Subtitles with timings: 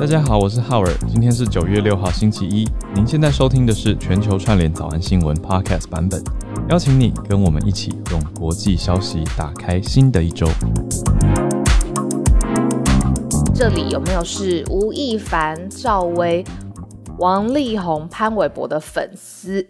[0.00, 2.64] 大家好，我是浩尔，今天是九月六号星期一。
[2.94, 6.22] 您现在收听的是全球串联早安新闻 Podcast 版本，
[6.68, 10.46] 邀请你跟我们一起用国际消息打开新的一周。
[13.52, 16.44] 这里有没有是吴亦凡、赵薇、
[17.18, 19.66] 王力宏、潘玮柏的粉丝？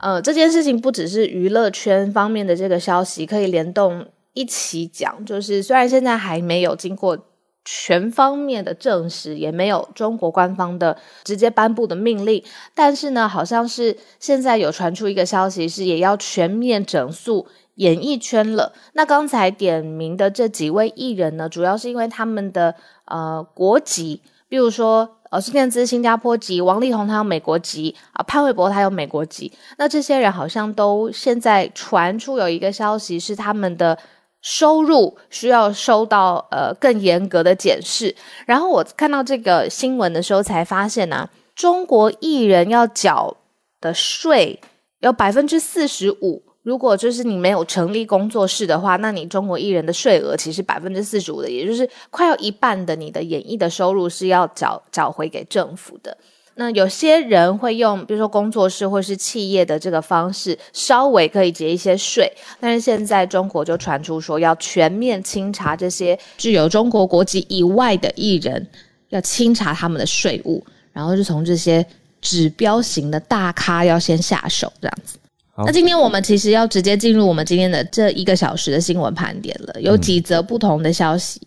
[0.00, 5.24] 呃，这件事情不只是娱乐圈方面的这个消息，可以联动一起讲。
[5.24, 7.18] 就是虽然现在还没有经过。
[7.64, 12.42] 全方面的证实，也没有中国官方的直接颁布的命令，
[12.74, 17.46] 但是呢，好像是现在有传出一个消息，是也要全面整肃
[17.76, 18.72] 演艺圈了。
[18.94, 22.74] 那刚才点名的这几位艺人呢，主要是因为他们的
[23.04, 33.96] 呃国籍，比如说呃孙燕姿新加坡籍，王力宏他有美国籍啊，潘玮柏他有美国籍，那这些人好像都现在传出有一个消息是他们的。
[34.42, 38.14] 收入需要收到呃更严格的检视。
[38.44, 43.36] 然后我看到这个新闻的时候，才发现呢、啊，中国艺人要缴
[43.80, 44.60] 的税
[45.00, 46.42] 有百分之四十五。
[46.62, 56.16] 如果就是你没有成立工作室的话，那你中国艺人的税额其实百分之四十五的，也就是快要一半的你的演艺的收入是要缴缴回给政府的。
[56.54, 62.30] 那有些人会用，比如说工作室或是企业的这个方式，稍微可以结一些税。
[62.60, 68.66] 但是现在中国就传出说要全面清查这些具有中国国籍以外的艺人，
[69.08, 71.84] 要清查他们的税务，然后就从这些
[72.20, 75.18] 指标型的大咖要先下手，这样子。
[75.64, 81.40] 那今天我们其实要直接进入我们今天的这一个小时的新闻盘点了，有几则不同的消息。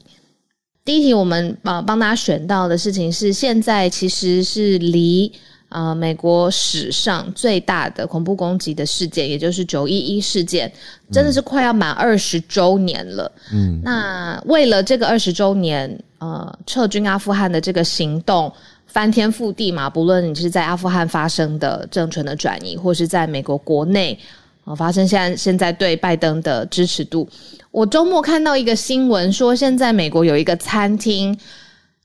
[0.85, 5.27] 第一题，我们啊帮大家选到的事情是，现在其实是离
[5.67, 10.71] 啊、呃、美国史上最大的恐怖攻击的事件，也就是九一一事件，
[11.11, 13.31] 真的是快要满二十周年了。
[13.51, 18.53] 嗯，那为了这个二十周年，呃，撤军阿富汗的这个行动
[18.85, 24.19] 翻天覆地嘛，不论你是在阿富汗发生的政权的转移，或是在美国国内。
[24.65, 27.29] 哦，发生现在现在对拜登的支持度，
[27.69, 31.37] 我周末看到一个新闻说，现在美国有一个餐厅，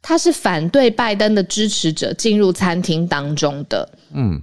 [0.02, 4.38] 它是反对拜登的支持者进入餐厅当中的，嗯，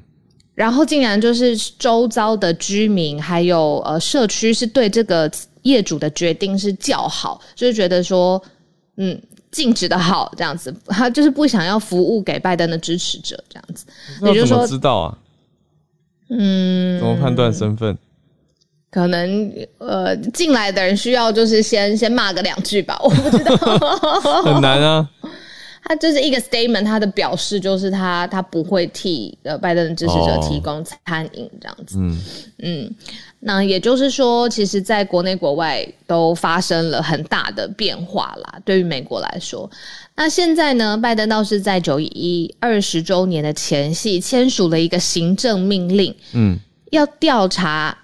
[0.56, 5.32] 然后竟然就是周遭的居民还有呃社区是对这个
[5.62, 8.44] 业主的决定是叫好，就是觉得说，
[8.96, 9.22] 嗯，
[9.52, 13.86] 禁止的好这样子，他就是不想要服务给拜登的支持者这样子，
[14.24, 15.18] 也就是说知道啊，
[16.32, 17.96] 嗯，怎么判断身份？
[18.98, 23.56] 可能呃，进来的人需要就是先先骂个两句吧， 我不知道，
[24.42, 25.08] 很难啊。
[25.86, 31.98] 他就是一个 statement，他的表示就是他他不会替呃拜登的支持者提供餐饮这样子。
[32.00, 32.22] 嗯
[32.58, 32.96] 嗯，
[33.42, 38.60] 那也就是说，其实在国内国外都发生了很大的变化啦。
[38.66, 39.70] 对于美国来说，
[40.16, 46.58] 那现在呢，拜登倒是在九一一二十周年的前夕签署了一个行政命令，嗯，
[46.90, 47.96] 要调查。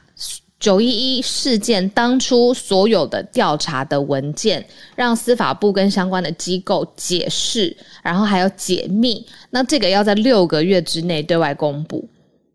[0.64, 0.88] 九一
[1.18, 4.66] 一事件当初所有的调查的文件，
[4.96, 9.28] 让司法部跟相关的机构解释，然后还有解密。
[9.50, 12.08] 那这个要在六个月之内对外公布。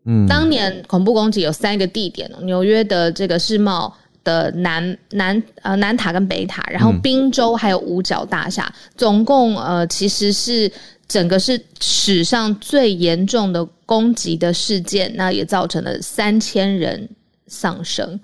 [0.05, 10.71] 嗯，当年恐怖攻击有三个地点，纽约的这个世贸的南南呃南塔跟北塔，然后宾州还有五角大厦，总共呃其实是
[11.07, 17.07] 整个是史上最严重的攻击的事件，那也造成了三千人。
[17.49, 18.19] 丧生，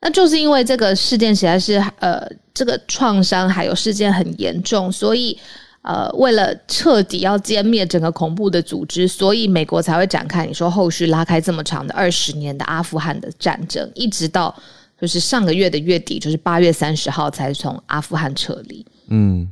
[0.00, 5.36] 那就是因为这个事件实在是呃，这个创伤还有事件很严重，所以
[5.82, 14.54] 呃，为了彻底要歼灭整个恐怖的组织，所以美国才会展开你说后续拉开这么长的二十年的阿富汗的战争，一直到
[15.00, 18.86] 就是上个月的月底，就是八月三十号才从阿富汗撤离。
[19.08, 19.48] 嗯，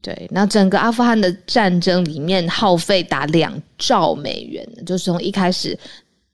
[0.00, 5.78] 对，那整个阿富汗的战争里面耗费达两兆美元，就是从一开始。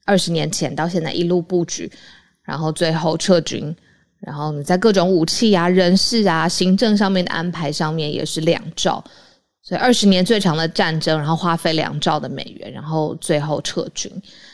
[0.05, 1.91] 二十年前到现在一路布局，
[2.43, 3.75] 然后最后撤军，
[4.19, 9.03] 然后你在各种武器啊、人事啊、行政上面的安排上面也是两兆，
[9.61, 14.11] 所以二十年最长的战争，然后花费两兆的美元，然后最后撤军。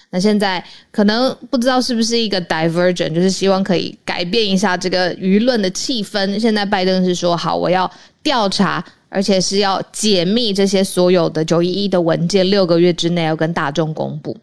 [0.10, 6.40] 那现在可能不知道是不是一个 divergent，就是希望可以改变一下这个舆论的气氛。
[6.40, 7.90] 现在拜登是说好，我要
[8.24, 14.36] 调查，而且是要解密这些所有的九一一的文件，六个月之内要跟大众公布。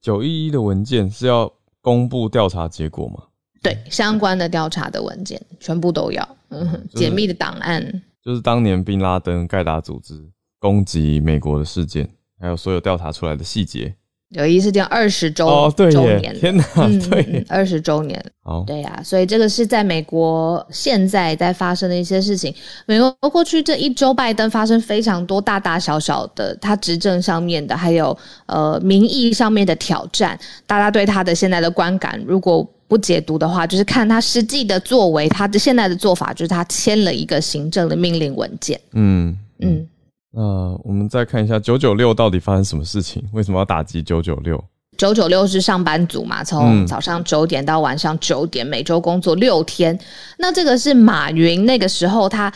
[0.00, 3.24] 九一一的文件是要公布调查结果吗？
[3.62, 10.14] 对，相关的调查的文件全部都要，嗯，就是、解密的档案，就是当年宾拉登盖达组织
[10.60, 12.08] 攻击美国的事件，
[12.38, 13.94] 还有所有调查出来的细节，
[14.34, 16.64] 九一事件二十周哦，对周年，天哪，
[17.08, 22.54] 对，二十周年，好，对呀、啊，所以这个是在美国现在在发生的一些事情。
[22.84, 30.38] 美国过去这一周，拜登发生非常多大大小小的他执政上面的，还有呃民意上面的挑战。
[30.66, 38.78] 大家对他的现在的观感，如果不解读的话，就是看他实际的作为，他的现在的做法就是他签了一个行政的命令文件。
[38.92, 39.76] 嗯嗯。
[39.76, 39.88] 嗯
[40.32, 43.22] 那、呃、我们再看一下九九六到底发生什么事情？
[43.32, 44.62] 为什么要打击九九六？
[44.96, 49.98] 九九六是上班族嘛，从早上九点到晚上九点，每周工作六天。
[50.38, 52.52] 那这个是马云那个时候他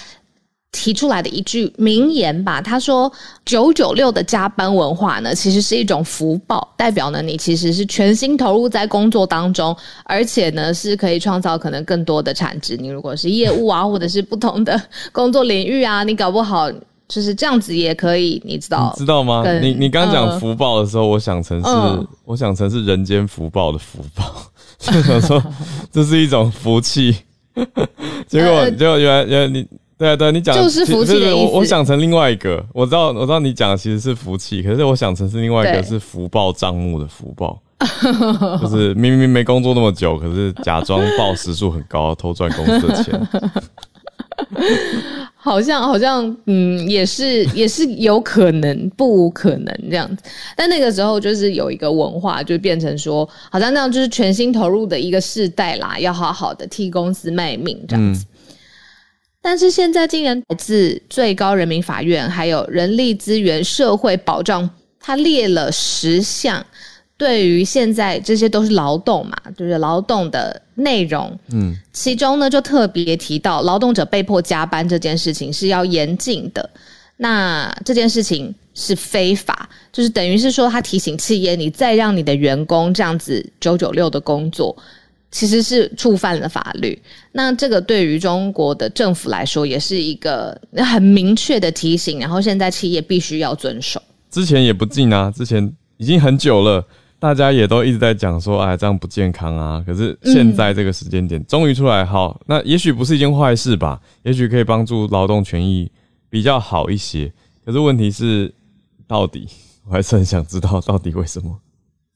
[0.72, 2.60] 提出来的一句名言吧？
[2.60, 3.10] 他说
[3.46, 12.76] ：“九九六的加班文化呢，其实是一种福报，代表呢你其实是全心投入在工作当中，而且呢是可以创造可能更多的产值。
[12.76, 14.82] 你如果是业务啊，或者是不同的
[15.12, 16.68] 工作领域啊，你搞不好。”
[17.08, 18.92] 就是这样子也可以，你知道？
[18.96, 19.42] 你知道吗？
[19.60, 24.24] 你你刚讲福报的时候，呃、我想成是、嗯、我想成是人间福报的福报，
[24.78, 25.42] 就想说
[25.90, 27.16] 这是一种福气。
[28.26, 29.66] 结果结果原来原来你
[29.98, 31.34] 对啊对啊，你讲就是福气的意思。
[31.34, 37.60] 我我想成另外一个，我知道我知道你讲的其实是福气，可是我想成是另外一个是福报账目的福报，
[38.60, 43.28] 就是明明没工作那么久，可是假装报时数很高，偷赚公司的钱。
[45.36, 50.22] 好像好像嗯，也是也是有可能，不无可能这样子。
[50.56, 58.24] 但那个时候就是有一个文化，就变成说，好像那样就是全心投入的一个世代啦，要好好的替公司卖命这样子。
[58.24, 58.56] 嗯、
[59.40, 66.64] 但是现在竟然来自最高人民法院，还有人力资源社会保障，他列了十项。
[67.22, 71.38] 对于现在这些都是劳动嘛，就是劳动的内容。
[71.52, 76.68] 嗯，其中呢就特别提到劳动者被迫加班这件事情是要严禁的。
[77.18, 84.76] 那这件事情是非法，就是等于是说他提醒企业，你再让你的员工这样子九九六的工作，
[85.30, 87.00] 其实是触犯了法律。
[87.30, 94.02] 那这个对于中国的政府来说也是一个很明确的提醒，然后现在企业必须要遵守。
[94.28, 96.84] 之前也不禁啊，之前已经很久了。
[97.22, 99.80] 大家也都一直在讲说，哎，这样不健康啊。
[99.86, 104.00] 可是现在这个时间点终于出来，好，那也许不是一件坏事吧？
[104.24, 105.88] 也许可以帮助劳动权益
[106.28, 107.32] 比较好一些。
[107.64, 108.52] 可是问题是，
[109.06, 109.46] 到底
[109.86, 111.56] 我还是很想知道，到底为什么？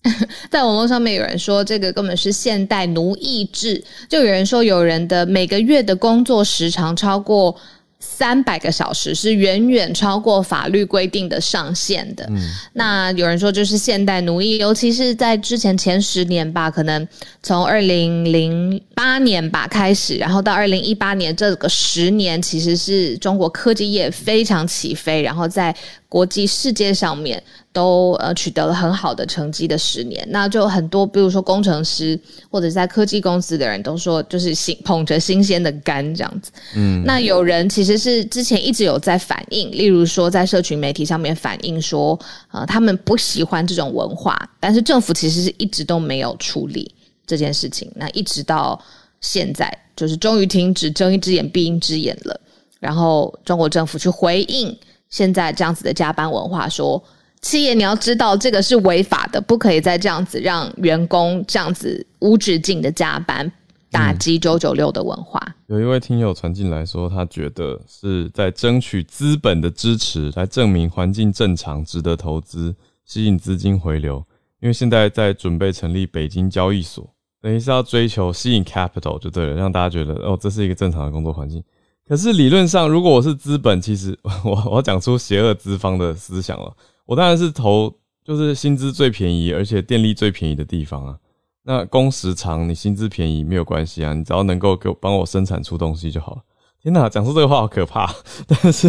[0.50, 3.84] 在网络上面有人说，这个根本是现代奴役制。
[4.08, 7.56] 就有人说，有人的每个月的工作时长超过。
[7.98, 12.26] 三百个小时是远远超过法律规定的上限的。
[12.30, 12.38] 嗯，
[12.74, 17.06] 那有人说就是现代奴役，尤其是在之前前十年吧，可能
[17.42, 25.74] 从二零零八年吧开始，然后到二零一八年这个十年，其实是中国科技业非常起飞，然后在。
[26.08, 27.42] 国际世界上面
[27.72, 32.18] 都呃取得了很好的成绩的十年，那就很多，比如说工程师
[32.48, 36.52] 或者在科技公司的人都说，就是新捧着新鲜的肝这样子。
[36.76, 42.18] 嗯，那有人其实是之前一直有在反映，例如说在社群媒体上面反映说，
[42.52, 46.94] 呃，他们不喜欢这种文化，但是政府其实是一直都没有处理
[47.26, 47.90] 这件事情。
[47.96, 48.80] 那一直到
[49.20, 52.40] 现在，就是终于停止睁一只眼闭一只眼了，
[52.78, 54.74] 然后中国政府去回应。
[55.16, 57.04] 现在这样子的加班文化说，说
[57.40, 63.50] 企业你要知道这个是违法的，不可以再这样子让员工这样子无止境的加班，
[63.90, 65.40] 打击九九六的文化。
[65.68, 72.74] 嗯，有一位听友传进来说，他觉得是在争取资本的支持，来证明环境正常，值得投资，
[73.06, 74.22] 吸引资金回流。
[74.60, 77.08] 因为现在在准备成立北京交易所，
[77.40, 81.64] 等于是要追求吸引 capital 就对了，让大家觉得哦，这是一个正常的工作环境。
[82.08, 86.72] 可是理论上，如果我是资本，其实 我我要讲出邪恶资方的思想了。
[87.04, 87.92] 我当然是投
[88.24, 91.16] 就是薪资最便宜，而且电力最便宜的地方啊。
[91.64, 96.42] 那工时长，你薪资便宜没有关系啊，你只要能够给我帮我生产出东西就好了。
[96.80, 98.14] 天哪，讲出这个话好可怕。
[98.46, 98.88] 但是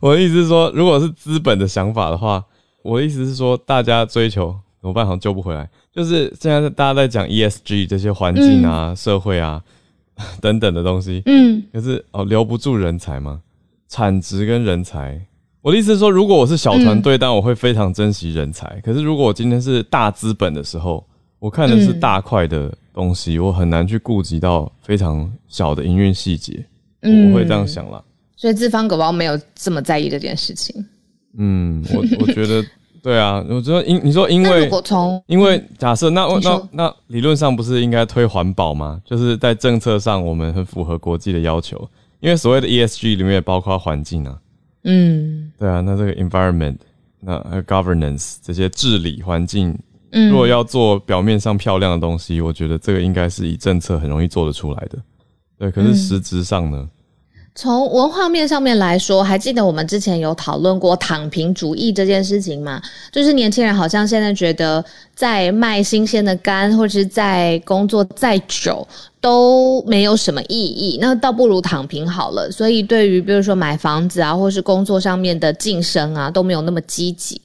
[0.00, 2.44] 我的意思是说，如果是资本的想法的话，
[2.82, 5.06] 我的意思是说，大家追求怎么办？
[5.06, 5.70] 好像救不回来。
[5.90, 9.62] 就是现在大家在讲 ESG 这些环境啊、嗯、社会啊。
[10.40, 13.40] 等等的东西，嗯，可是哦，留不住人才吗？
[13.88, 15.20] 产值跟人才，
[15.62, 18.80] 我的意思是说，如果我是小团队，嗯，但我会非常珍惜人才。
[18.84, 21.06] 可是如果我今天是大资本的时候，
[21.38, 26.64] 我看的是大块的东西，嗯，我很难去顾及到非常小的营运细节，
[27.02, 28.02] 我会这样想啦。
[28.36, 30.84] 所以资方狗包没有这么在意这件事情。
[31.36, 32.64] 嗯，我我觉得。
[33.02, 39.00] 对啊，我觉得因你说因为如果从因为假设那那那理论上不是应该推环保吗？
[39.04, 41.88] 就是在政策上我们很符合国际的要求，
[42.20, 44.38] 因为所谓的 ESG 里面也包括环境啊。
[44.84, 46.76] 嗯，对啊，那这个 environment
[47.20, 49.76] 那还有 governance 这些治理环境
[50.12, 54.98] 嗯，如果要做表面上漂亮的东西，我觉得这个应该是以政策很容易做得出来的。
[55.58, 56.88] 对，可是实质上呢？
[57.60, 62.80] 从、文化面上面来说，还记得我们之前有讨论过躺平主义这件事情吗？
[63.10, 64.82] 就是年轻人好像现在觉得，
[65.16, 68.86] 在卖新鲜的肝，或者是在工作再久
[69.20, 72.48] 都没有什么意义，那倒不如躺平好了。
[72.48, 77.42] 所以对于比如说买房子啊，或是工作上面的晋升啊，都没有那么积极。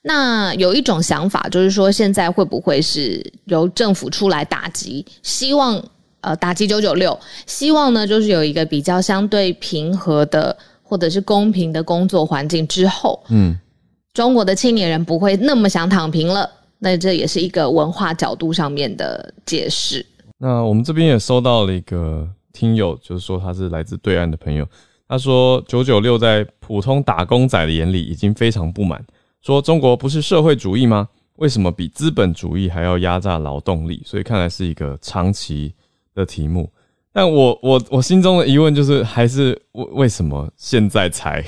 [0.00, 5.78] 那有一种想法，就是说现在会不会是由政府出来打击，希望
[6.20, 13.58] 呃打击九九六，希望呢就是有一个比较相对平和的或者是公平的工作环境之后，嗯，
[14.12, 16.50] 中国的青年人不会那么想躺平了。
[16.82, 20.04] 那这也是一个文化角度上面的解释。
[20.38, 24.66] 那我们这边也收到了一个听友，就是说他是来自对岸的朋友，
[25.06, 29.04] 他说九九六在普通打工仔的眼里已经非常不满。
[29.42, 31.06] 说中国不是社会主义吗？
[31.36, 34.02] 为什么比资本主义还要压榨劳动力？
[34.06, 35.74] 所以看来是一个长期
[36.20, 36.70] 的题目。
[37.12, 41.44] 但我我我心中的疑问就是，还是为为什么现在才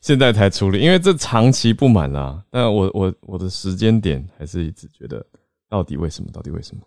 [0.00, 0.80] 现在才处理？
[0.80, 2.42] 因为这长期不满啊。
[2.50, 5.24] 但我我我的时间点还是一直觉得，
[5.68, 6.30] 到底为什么？
[6.32, 6.82] 到底为什么？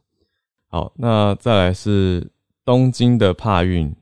[0.68, 2.30] 好，那再来是
[2.64, 3.96] 东京的帕运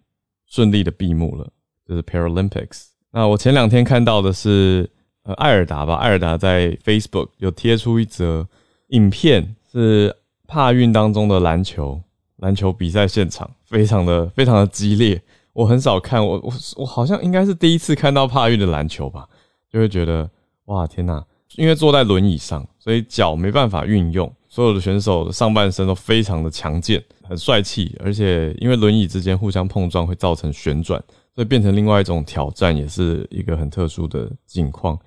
[0.47, 1.47] 顺利的闭幕了，
[1.87, 2.87] 就是 Paralympics。
[3.11, 4.89] 那我前两天看到的是。
[5.23, 8.47] 呃，爱尔达吧，艾尔达在 Facebook 有贴出一则
[8.87, 10.15] 影片，是
[10.47, 12.01] 帕运当中的篮球
[12.39, 15.21] 篮球比赛现场，非常的非常的激烈。
[15.53, 19.27] 我很少看，我我我好像应该是第一次看到帕运的篮球吧，
[19.71, 20.29] 就会觉得
[20.65, 21.23] 哇天呐，
[21.55, 31.01] 因为坐在轮椅上，所以脚没办法运用，所有的选手的上半身都非常的强健，很帅气，而且因为轮椅之间互相碰撞会造成旋转。
[31.35, 34.99] 所以变成另外一种挑战，也是一个很特殊的境况，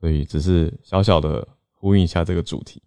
[0.00, 2.80] 所以只是小小的呼应一下这个主题。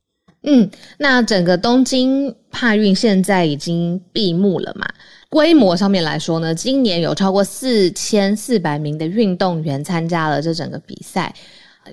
[0.44, 4.88] 嗯，那整个东京帕运现在已经闭幕了嘛？
[5.30, 11.34] 规模上面来说呢，今年有超过四千四百名的运动员参加了这整个比赛。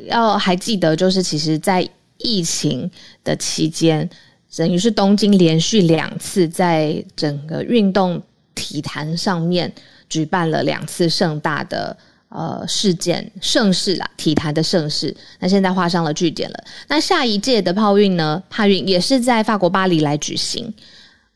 [0.07, 2.91] 要还记得，就是其实在疫情
[3.25, 4.09] 的期间，
[4.57, 8.23] 等于是东京连续两次在整个运动
[8.55, 9.73] 体坛上面。
[10.07, 11.97] 举办了两次盛大的
[12.35, 15.17] 呃事件盛世啦，体坛的盛世。
[15.39, 16.65] 那现在画上了句点了。
[16.89, 18.43] 那下一届的泡运呢？
[18.51, 20.75] 帕运也是在法国巴黎来举行、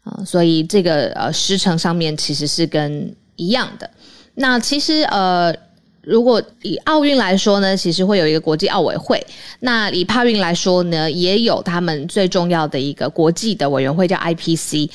[0.03, 3.89] 呃，所以这个呃时程上面其实是跟一样的。
[4.35, 5.55] 那其实呃，
[6.03, 9.25] 如果以奥运来说呢，其实会有一个国际奥委会。
[9.61, 14.91] 那以帕运来说呢，也有他们最重要的一个国际的委员会叫 IPC。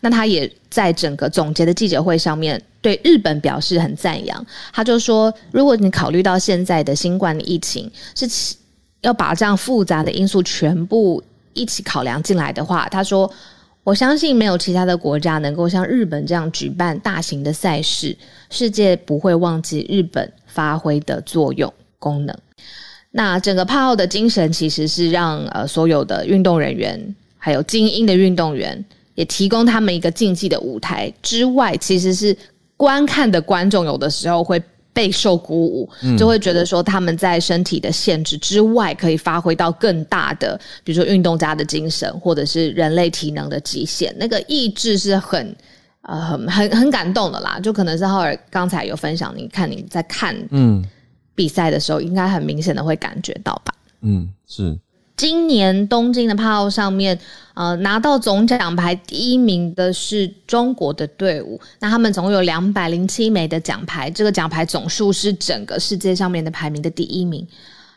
[0.00, 8.56] 那他也在整个总结的记者会上面对日本表示很赞扬，他就说，如果你考虑到现在的新冠疫情是
[9.02, 11.22] 要把这样复杂的因素全部
[11.52, 13.32] 一起考量进来的话，他说，
[13.86, 18.16] 我相信没有其他的国家能够像日本这样举办大型的赛事，
[18.50, 22.36] 世界不会忘记日本发挥的作用功能。
[23.12, 28.84] 那整个帕奥的精神其实是让呃所有的运动人员还有精英的运动员。
[29.14, 32.36] 也提供他们一个竞技的舞台之外，其实是
[32.76, 34.62] 观看的观众有的时候会
[34.96, 35.86] 备受鼓舞，
[36.16, 45.54] 就会觉得说他们在身体的限制之外，可以发挥到更大的，比如说运动家的精神，或者是人类体能的极限，那个意志是很
[46.00, 47.60] 呃很很很感动的啦。
[47.60, 50.82] 就可能是浩尔刚才有分享，你看你在看嗯
[51.34, 53.74] 比赛的时候，应该很明显的会感觉到吧？
[54.00, 54.74] 嗯，是。
[55.16, 57.18] 今年东京的帕奥上面，
[57.54, 61.58] 呃，拿到总奖牌第一名的是中国的队伍。
[61.80, 67.46] 那他们总共有两百零七枚的奖牌，这个奖牌总数是整个世界上面的排名的第一名。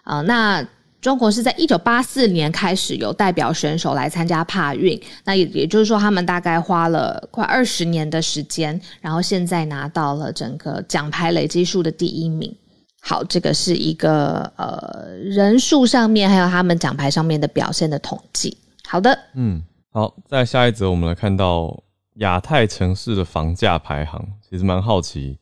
[0.04, 0.66] 啊、那
[1.02, 12.56] 中国是在一九八四年开始有代表选手来参加帕运，那也也就是说，他们大概花了快二十年的时间，然后现在拿到了整个奖牌累积数的第一名。
[13.02, 18.58] 好，这个是一个呃人数上面还有他们奖牌上面的表现的统计。
[18.86, 21.84] 好的，嗯，好，在下一则，我们来看到
[22.16, 25.38] 亚太城市的房价排行，其实蛮好奇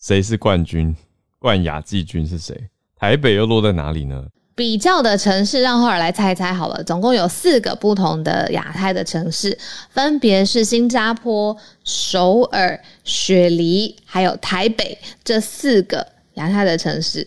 [0.00, 0.94] 谁是冠军，
[1.38, 2.68] 冠亚季军是谁？
[2.96, 4.24] 台北又落在哪里呢？
[4.54, 9.58] 比较的城市让后尔来猜一猜好了，总共有四个不同的亚太的城市，
[9.90, 16.06] 分别是新加坡、首尔、雪梨还有台北这四个。
[16.34, 17.26] 亚太的城市，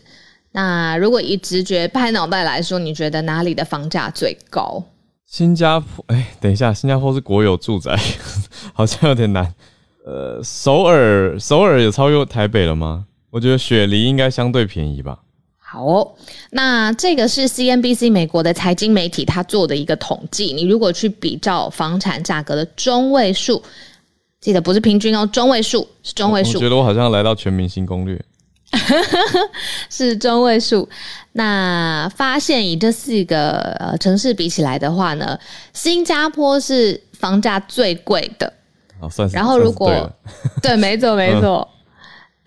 [0.52, 4.84] 那如果以直觉拍脑袋来说，你觉得哪里的房价最高？
[5.26, 7.98] 新加坡，哎、欸，等一下，新加坡是国有住宅，
[8.74, 9.54] 好像有点难。
[10.06, 13.06] 呃，首尔，首尔有超越台北了吗？
[13.32, 15.20] 我觉得雪梨应该相对便宜吧。
[15.58, 16.16] 好哦，
[16.52, 20.54] 那这个是 CNBC 美国的财经媒体他做的一个统计。
[20.54, 23.62] 你如果去比照房产价格的中位数，
[24.40, 26.60] 记得不是平均哦，中位数是中位数。
[26.60, 28.24] 我觉得我好像来到全明星攻略，
[29.90, 30.88] 是中位数。
[31.34, 35.38] 那发现以这四个呃城市比起来的话呢，
[35.74, 38.52] 新加坡是房价最贵的。
[39.00, 39.36] 好，算是。
[39.36, 39.90] 然后如果
[40.62, 41.68] 对， 对，没错，没错。
[41.72, 41.76] 嗯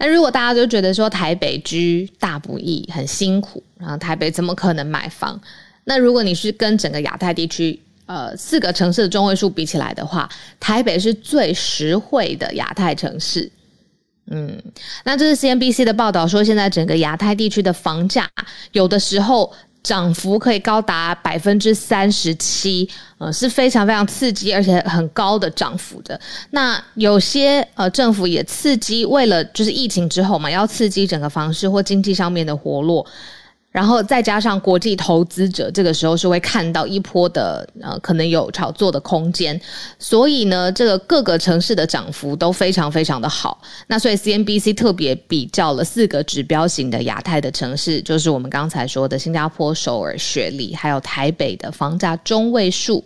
[0.00, 5.40] 那如果大家就觉得说台北居大不易，很辛苦，然后台北怎么可能买房？
[5.82, 10.28] 那如果你是跟整个亚太地区，呃，四个城市的中位数比起来的话，
[10.61, 13.50] 台北是最实惠的亚太城市。
[14.30, 14.61] 嗯，
[15.04, 18.28] 那这是 CNBC 的报道说，现在整个亚太地区的房价
[18.73, 19.52] 有的时候。
[19.80, 26.20] 涨幅可以高达百分之三十七，呃，是非常非常刺激，而且很高的涨幅的。
[26.50, 33.06] 那有些呃政府也刺激，为了就是疫情之后嘛，要刺激整个房市或经济上面的活络。
[33.78, 39.61] 然后再加上国际投资者，这个时候是会看到一波的呃，可能有炒作的空间，
[40.00, 43.62] 所以呢，这个各个城市的涨幅都非常非常的好。
[43.87, 53.04] 那所以 CNBC 特别比较了四个指标型的亚太的城市，就是我们刚才说的新加坡、首尔、雪梨，还有台北的房价中位数。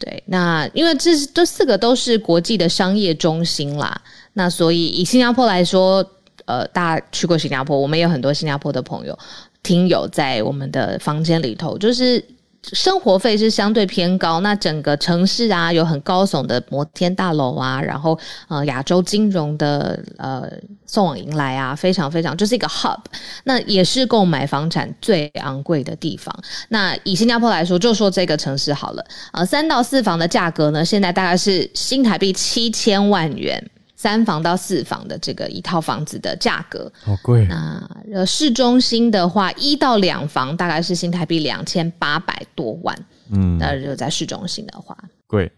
[0.00, 6.04] 对，那因为这这四个都是国际的商业中心啦，那所以以新加坡来说。
[6.46, 9.18] 呃，大家去过新加坡，我们也有很多新加坡的朋友、
[9.62, 12.24] 听友在我们的房间里头，就是
[12.72, 14.40] 生活费是相对偏高。
[14.40, 20.50] 那整个城市啊，有很高耸的摩天大楼啊，然后呃，亚洲金融的呃
[20.84, 22.98] 送往迎来啊，非常非常就是一个 hub。
[23.44, 26.34] 那也是购买房产最昂贵的地方。
[26.68, 33.70] 那以新加坡来说，就说这个城市好了，呃，三到四房的价格呢，现在大概是新台币七千万元。
[33.96, 37.46] 三房到四房的这个一套房子的价格好贵。
[37.46, 42.96] 那呃市中心的话，一到两房大概是新台币两千八百多万。
[43.30, 45.50] 嗯，那就在市中心的话，贵。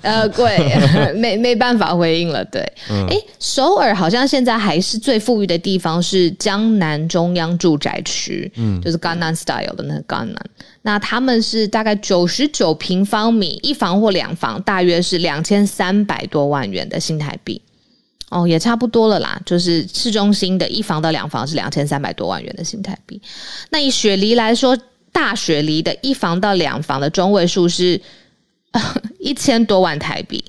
[0.00, 0.58] 呃，贵，
[1.14, 2.42] 没没办法回应了。
[2.46, 10.36] 对，嗯，诶，首尔好像现在还是最富裕的地方是江南中央住宅区，嗯，就是 Gangnam Style 的那个 Gangnam。
[10.80, 17.60] 那他们是大概九十九平方米，一房或两房，大约是两千三百多万元的新台币。
[18.30, 23.20] 哦，也差不多了啦，就是市中心的一房到两房是两千三百多万元的新台币。
[23.68, 24.76] 那以雪梨来说，
[25.12, 28.00] 大雪梨的一房到两房的中位数是
[29.18, 30.42] 一千多万台币。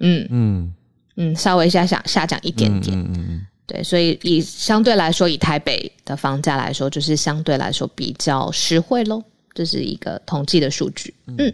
[0.00, 0.74] 嗯嗯
[1.16, 2.98] 嗯，稍微下降下降一点点。
[2.98, 9.22] 嗯，嗯，嗯对，所以以相对来说，以台北的房价来说，就是相对来说比较实惠喽。
[9.54, 11.14] 这是一个统计的数据。
[11.26, 11.52] 嗯，嗯，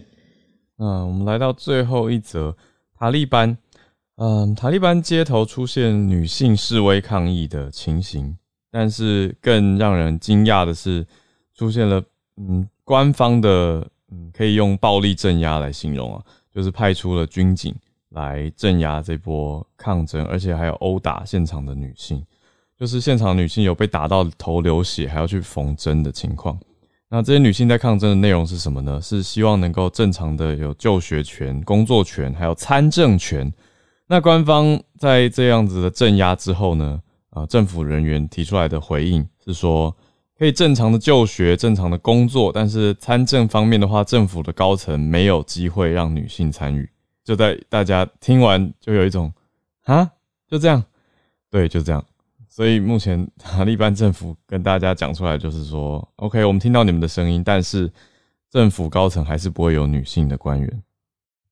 [0.77, 2.57] 那我们来到最后一则，
[2.99, 3.57] 塔利班。
[4.17, 8.37] 嗯，塔利班街头出现女性示威抗议的情形，
[8.71, 11.07] 但是更让人惊讶的是，
[11.55, 12.03] 出现了
[12.37, 16.23] 嗯，官方的嗯，可以用暴力镇压来形容啊，
[16.55, 17.75] 就是派出了军警
[18.11, 22.23] 来镇压这波抗争，而且还有殴打现场的女性，
[22.79, 26.59] 就是现场女性有被打到头流血，还要去缝针的情况。
[27.09, 29.01] 那这些女性在抗争的内容是什么呢？
[29.01, 33.53] 是希望能够正常的有就学权、工作权，还有参政权。
[34.07, 39.95] 那官方在这样子的镇压之后呢，啊，政府人员提出来的回应是说，
[40.43, 46.91] 可以正常的就学、正常的工作，但是参政方面的话，政府的高层没有机会让女性参与。
[47.23, 49.33] 就在大家听完就有一种
[49.85, 50.11] 啊，
[50.49, 50.85] 就这样，
[51.49, 52.05] 对，就这样。
[52.49, 57.89] 所以目前塔利班政府跟大家讲出来就是说，OK，我们听到你们的声音，但是
[58.51, 60.83] 政府高层还是不会有女性的官员，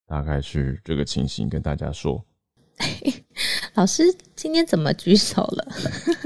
[0.05, 2.21] 大概是这个情形，跟大家说。
[3.75, 4.03] 老师
[4.35, 5.67] 今天怎么举手了？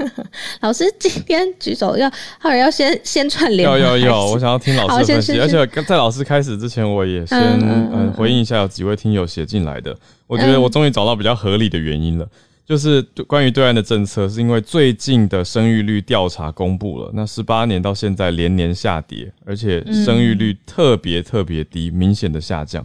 [0.61, 3.69] 老师今天举手要，或者要先先串联？
[3.69, 4.31] 有有有！
[4.31, 9.95] 我想要听老师的分析，而且在老师开始之前，我也先嗯，嗯回应一下有几位听友写进来的。
[10.27, 12.29] 我觉得我终于找到比较合理的原因了，嗯、
[12.65, 22.83] 就是关于对岸的政策，是因为最近的生育率调查公布了，那十八年到现在连年下跌，而且生育率特别特别低，明显的下降。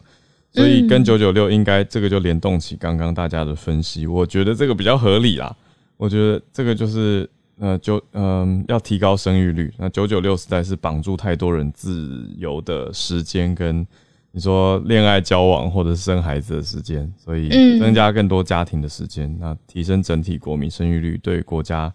[0.52, 5.54] 所以跟九九六应该这个就联动起刚刚大家的分析，我觉得这个比较合理啦。
[5.96, 7.28] 我觉得这个就是
[7.60, 13.86] 呃九嗯要提高生育率，那九九六实在是绑住太多人自由的时间跟
[14.32, 21.92] 你说恋爱交往或者是生孩子的时间，所以增加更多家庭的时间，那提升整体国民生育率，对国家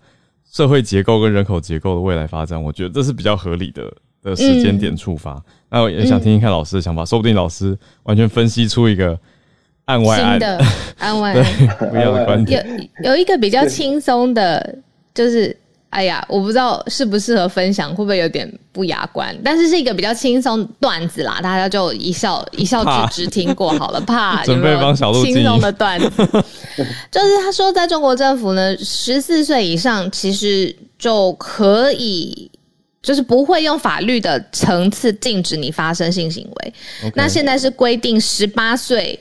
[0.49, 3.93] 社会结构跟人口结构的未来发展，我觉得这是比较合理的。
[4.25, 5.43] 的时间点触发，嗯、
[5.75, 9.19] 那我也想听听看老师的想法，嗯、说不定老师完全分析出一个
[9.83, 10.57] 案外案的
[10.99, 12.65] 案外案，不一样的观点。
[13.03, 14.77] 有有一个比较轻松的，
[15.13, 15.53] 就是
[15.89, 19.37] 哎呀，我不知道适不适合分享，会不会有点不雅观？
[19.43, 23.99] 但是是一个比较轻松段子啦，大家就一笑一笑置之听过好了。
[24.07, 26.07] 怕准备帮小鹿轻松的段子，
[27.11, 32.49] 就是他说，在中国政府呢，十四岁以上其实就可以，
[33.05, 36.73] 就是不会用法律的层次禁止你发生性行为。
[37.13, 39.17] 那现在是规定十八岁，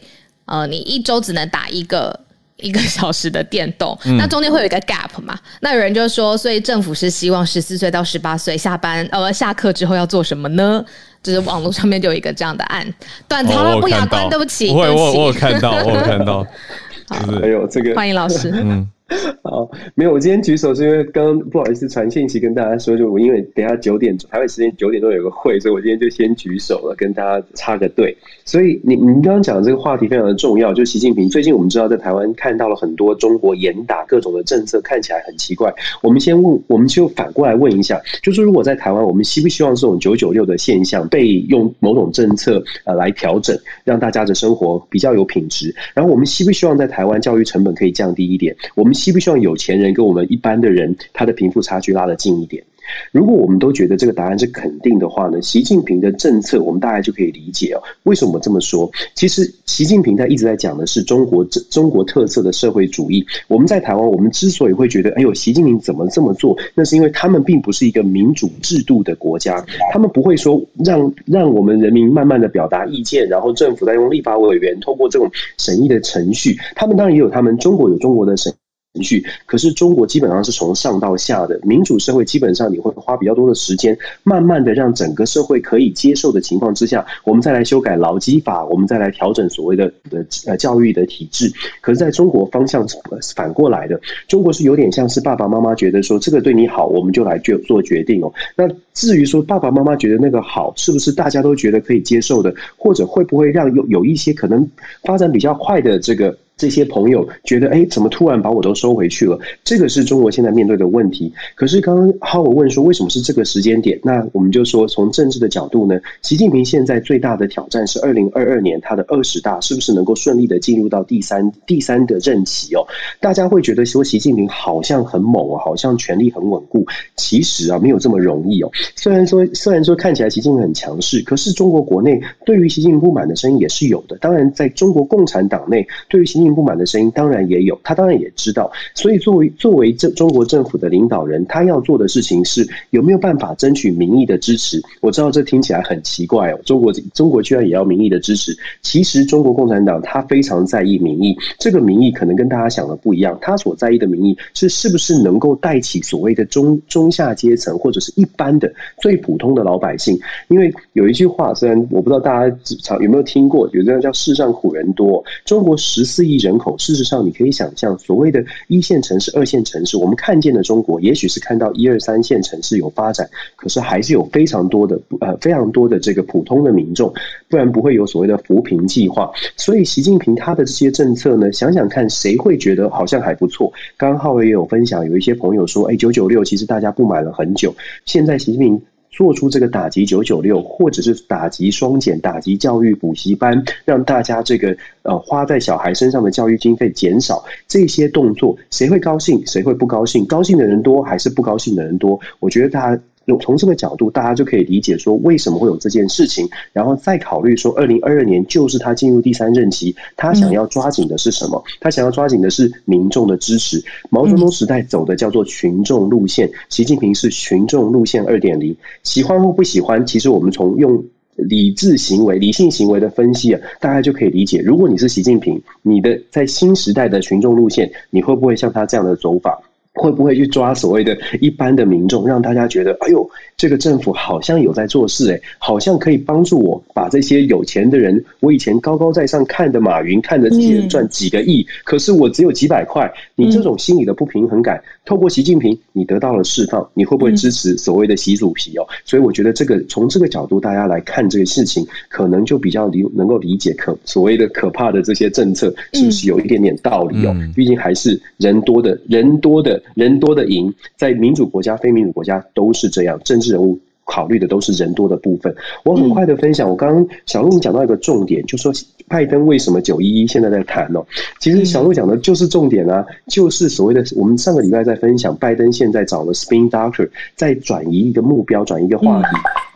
[0.46, 2.18] 呃，你一周只能打一个。
[2.58, 5.34] 一个小时的电动，那中间会有一个 gap 嘛？
[5.34, 10.82] 嗯、那有人就说，所以政府是希望十四岁到十八岁下班呃下课之后要做什么呢？
[11.20, 12.86] 就是网络上面就有一个这样的案，
[13.26, 16.46] 短长了不雅观，对不起，不会，我我有看到，我有看到，
[17.10, 18.88] 好，还有这个，欢迎老师，嗯。
[19.42, 28.16] 好，没有，我今天举手是因为刚刚不好意思传信息跟大家说，就我因为等下九点台湾时间九点多有个会，所以我今天就先举手了，跟大家插个队。
[28.44, 35.72] 所以你你刚刚讲的这个话题非常的重要，就习近平最近我们知道在台湾看到了很多中国严打各种的政策，看起来很奇怪。
[36.02, 45.74] 我们先问，我们就反过来问一下，就是如果在台湾，我们希不希望这种九九六的现象被用某种政策呃来调整，让大家的生活比较有品质？
[45.94, 48.54] 然后我们希不希望在台湾教育成本可以降低一点？
[48.74, 52.64] 我们希希不希望有钱人跟我们一般的人，他的贫富差距拉得近一点？
[53.12, 57.82] 如果我们都觉得这个答案是肯定的话呢，习近平的政策我们大概就可以理解哦。
[58.04, 58.90] 为什么这么说？
[59.14, 63.26] 其实习近平他一直在讲的是中国中国特色的社会主义。
[63.46, 66.56] 我们在台湾，我们之所以会觉得哎呦，习近平怎么这么做？
[66.74, 69.62] 那是因为他们并不是一个民主制度的国家，
[69.92, 76.56] 他们不会说让让我们人民慢慢的表达意见，然后政府再用立法委员通过这种审议的程序。
[76.74, 78.54] 他们当然也有他们中国有中国的审。
[78.94, 91.52] 程序，可是中国基本上是从上到下的民主社会，基本上你会花比较多的时间，慢慢的让整个社会可以接受的情况之下，我们再来修改劳基法，我们再来调整所谓的的呃教育的体制。
[91.80, 92.86] 可是在中国方向
[93.34, 98.32] 反过来的，中国是有点像是爸爸妈妈觉得说这个对你好，我们就来做做决定哦。
[98.54, 104.68] 那至于说爸爸妈妈觉得那个好，是不是大家都觉得可以接受的，或者会不会让有有一些可能
[105.02, 106.38] 发展比较快的这个。
[106.56, 109.38] 这些朋友觉得，哎，怎么突然把我都收回去了？
[109.64, 111.32] 这个是中国现在面对的问题。
[111.54, 113.98] 可是刚刚哈我问说，为什么是这个时间点？
[114.02, 122.86] 那我们就说，从政治的角度呢，习近平现在最大的挑战是二零二二年他的二十大是不是能够顺利的进入到第三第三的任期哦？
[123.20, 126.86] 大家会觉得说，习近平好像很猛哦，好像权力很稳固。
[127.16, 128.70] 其实啊，没有这么容易哦。
[128.94, 134.16] 虽然说虽然说看起来习近平很强势，可是中国国内对于习近平不满的声音也是有的。
[134.18, 144.80] 当然，在中国共产党内，对于习近平不满的声音当然也有，他当然也知道，所以作为作为这中国政府的领导人，他要做的事情是有没有办法争取民意的支持。
[145.00, 148.56] 我知道这听起来很奇怪哦，中国中国居然也要民意的支持。
[148.82, 160.18] 其实中国共产党他非常在意民意，这个民意可能跟大家想的不一样，他所在意的民意是是不是能够带起所谓的中中下阶层或者是一般的最普通的老百姓。
[160.48, 165.24] 因为有一句话，虽然我不知道大家常有没有听过，有这样叫“世上苦人多”。
[165.44, 166.76] 中国十四亿人口。
[166.78, 177.12] 事实上，你可以想象，所谓的一线城市、二线城市，我们看见的中国，也许是看到一二三线城市有发展，可是还是有非常多的呃非常多的这个普通的民众，
[177.48, 179.30] 不然不会有所谓的扶贫计划。
[179.56, 183.72] 所以，习近平他的这些政策呢，想想看，谁会觉得好像还不错？
[183.96, 188.82] 刚刚浩伟也有分享，有一些朋友说，哎，九九六其实大家不买了很久，现在习近平。
[189.14, 199.46] 做出这个打击九九六，或者是打击双减、打击教育补习班，让大家这个呃花在小孩身上的教育经费减少，这些动作谁会高兴？
[199.46, 200.26] 谁会不高兴？
[200.26, 202.18] 高兴的人多还是不高兴的人多？
[202.40, 203.02] 我觉得大家。
[203.40, 211.62] 从这个角度，大家就可以理解说为什么会有这件事情，然后再考虑说，二零二二年就是他进入第三任期，他想要抓紧的是什么？
[211.80, 213.82] 他想要抓紧的是民众的支持。
[214.10, 218.76] 毛泽东时代走的叫做群众路线，习近平是群众路线二点零。
[219.02, 221.04] 喜欢或不喜欢，其实我们从用
[221.36, 224.60] 理智行为、理性行为的分析啊，大家就可以理解。
[224.60, 229.60] 如果你是习近平，你的在新时代的群众路线，你会不会像他这样的走法？
[229.94, 248.86] 会不会去抓所谓的一般的民众，让大家觉得，哎呦，这个政府好像有在做事，诶，好像可以帮助我把这些有钱的人，我以前高高在上看的马云，看着这些人赚几个亿，可是我只有几百块，你这种心理的不平衡感，透过习近平，你得到了释放，你会不会支持所谓的习主席哦？
[249.04, 257.36] 所以我觉得这个从这个角度，大家来看这个事情，可能就比较理能够理解可所谓的可怕的这些政策是不是有一点点道理哦？
[257.54, 259.82] 毕竟还是人多的人多的。
[259.94, 265.54] 人多的赢，在民主国家、非民主国家都是这样，政治人物考虑的都是人多的部分。
[265.84, 268.72] 我很快的分享，我刚刚小鹿你讲到一个重点，就说
[269.08, 271.04] 拜登为什么九一一现在在谈哦？
[271.38, 279.28] 其实小鹿讲的就是重点啊，就是所谓的我们上个礼拜在分享，拜登现在找了 Spin Doctor 在转移一个目标，转移一个话题。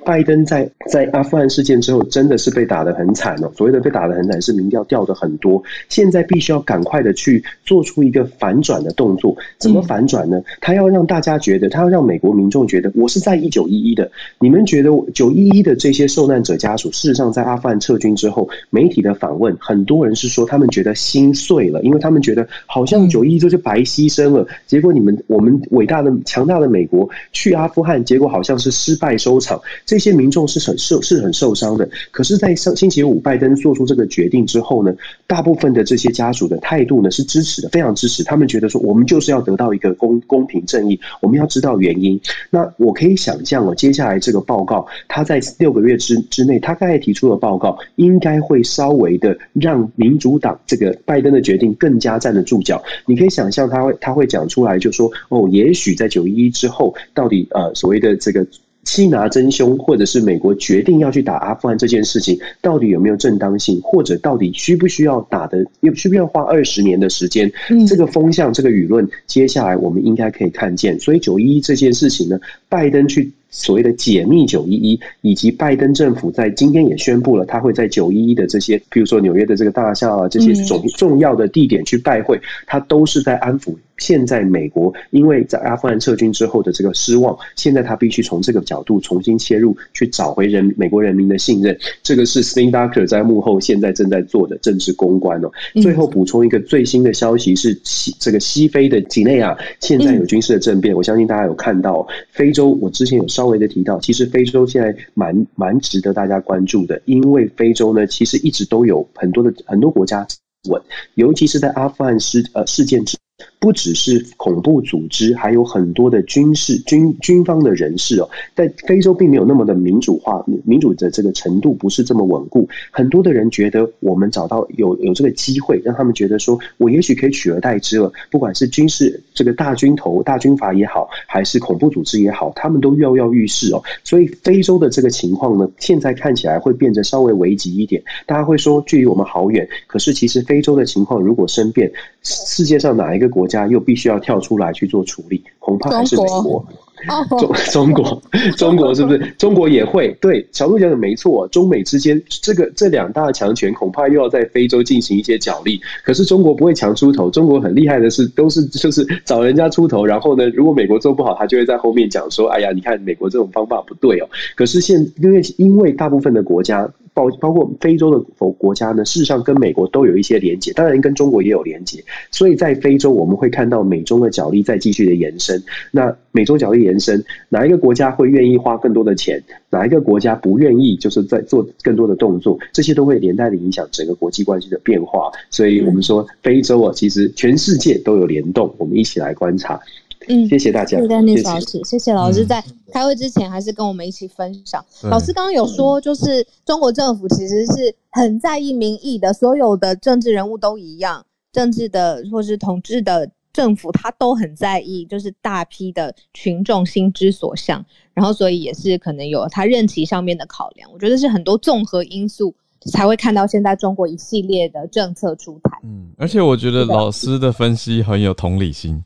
[0.04, 3.50] 拜登在在阿富汗事件之后，真的是被打得很惨哦。
[3.56, 5.62] 所谓的被打得很惨，是民调掉的很多。
[5.88, 9.36] 现在必须要赶快的去做出一个反转的动作。
[9.58, 10.42] 怎么反转呢？
[10.60, 14.10] 他要让大家觉得，他要让美国民众觉得，我是在一九一一的。
[14.38, 24.46] 你们觉得九一一的这些受难者家属，事实上在阿富汗撤军之后，媒体的访问，很多人是说他们觉得心碎了，因为他们觉得好像九一一就是白牺牲了。
[24.66, 29.60] 结果你们我们伟大的强大的美国去阿富汗，结果好像是失败收场。
[29.88, 34.94] 这些民众是很受是很受伤的，可是，在上星期五拜登做出这个决定之后呢，
[35.26, 38.22] 大部分的这些家属的态度呢是支持的，非常支持。
[38.22, 42.20] 他们觉得说，我们就是要得到一个公公平正义，我们要知道原因。
[42.50, 52.82] 那我可以想象哦，接下来这个报告，他在六个月之之内，他刚才提出的报告，应该会稍微的让民主党这个拜登的决定更加站得住脚。
[53.06, 58.46] 你可以想象，他会他会讲出来，就说哦，也许在九一一之后，到底呃所谓的这个。
[58.88, 67.52] 欺拿真凶，或者是美国决定要去打阿富汗这件事情，到底有没有正当性，或者到底需不需要打的，又需不需要花二十年的时间？
[67.86, 70.98] 这个风向，这个舆论，接下来我们应该可以看见。
[70.98, 73.30] 所以九一一这件事情呢，拜登去。
[73.50, 91.78] 所谓的解密九一一，以及拜登政府在今天也宣布了，他会在九一一的这些，比如说纽约的这个大厦啊，这些重重要的地点去拜会，他都是在安抚现在美国因为在阿富汗撤军之后的这个失望，现在他必须从这个角度重新切入，去找回人美国人民的信任。
[92.02, 95.50] 这个是 Spin Doctor 在幕后现在正在做的政治公关哦。
[95.80, 103.28] 最后补充一个最新的消息是西这个西非的几内亚现在有军事的政变，我相信大家有看到非洲，我之前有。
[103.28, 110.26] 稍微的提到，其实非洲现在蛮蛮值得大家关注的，因为非洲呢，其实一直都有很多的很多国家
[110.68, 110.82] 稳，
[111.14, 113.16] 尤其是在阿富汗事呃事件之。
[113.60, 122.68] 不只是恐怖组织，还有很多的军事军军方的人士哦，在非洲并没有那么的民主化，民主的这个程度不是这么稳固。
[122.90, 128.12] 很多的人觉得，我们找到有有这个机会，让他们觉得说，我也许可以取而代之了。
[128.30, 133.82] 不管是军事这个大军头、大军阀也好，还是恐怖组织也好，他们都跃跃欲试哦。
[134.04, 138.00] 所以非洲的这个情况呢，现在看起来会变得稍微危急一点。
[138.24, 141.90] 大家会说，距离我们好远，可是其实非洲的情况如果生变，
[142.22, 146.64] 世界上哪一个国家又必须要跳出来去做处理，恐怕还是美国。
[147.38, 148.22] 中中国，
[148.56, 149.18] 中国是不是？
[149.38, 155.80] 中国也会对小鹿讲的没错，中美之间这个这两大强权恐怕又要在非洲进行一些角力。
[156.02, 166.90] 可是中国不会强出头，中国很厉害的是，都是就是找人家出头，然后呢，如果美国做不好，他就会在后面讲说：“哎呀，你看美国这种方法不对哦。”可是现因为因为大部分的国家。
[167.18, 172.04] 包包括非洲的否国家呢，事实上跟美国都有一些连结，当然跟中国也有连结。
[172.30, 175.60] 所以在非洲，我们会看到美中的角力在继续的延伸。
[175.90, 179.42] 那美中角力延伸，哪一个国家会愿意花更多的钱？
[179.68, 180.96] 哪一个国家不愿意？
[180.96, 185.32] 就是在做更多的动作，这些都会连带的影响整个国际关系的变化。
[185.50, 189.80] 所以我们说，非洲啊，其实全世界都有联动，我们一起来观察。
[190.28, 190.98] 嗯，谢谢大家。
[190.98, 192.62] 谢谢老师，谢谢老师在
[192.92, 194.84] 开会之前还是跟我们一起分享。
[195.02, 210.90] 嗯、老师刚刚有说，就是中国政府其实是很在意民意的，所有的政治人物都一样，政治的或是统治的政府，他都很在意，就是大批的群众心之所向，然后所以也是可能有他任期上面的考量。
[210.92, 212.54] 我觉得是很多综合因素
[212.92, 215.78] 才会看到现在中国一系列的政策出台。
[215.82, 219.02] 嗯，而且我觉得老师的分析很有同理心。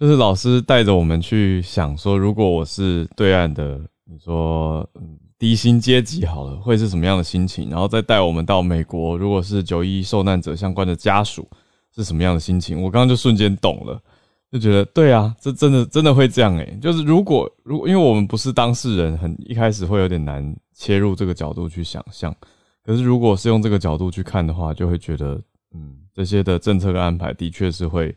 [0.00, 7.68] 就是老师带着我们去想说，如果我是对岸的，你说嗯低薪阶级好了，会是什么样的心情？
[7.68, 11.46] 然后再带我们到美国，如果是九一受难者相关的家属
[11.94, 12.80] 是什么样的心情？
[12.80, 14.00] 我刚刚就瞬间懂了，
[14.50, 16.78] 就觉得对啊，这真的真的会这样诶。
[16.80, 22.34] 就是如果如因为我们不是当事人，很一开始会有点难切入这个角度去想象。
[22.82, 25.38] 可是如果是用这个角度去看的话，就会觉得
[25.74, 28.16] 嗯这些的政策跟安排的确是会。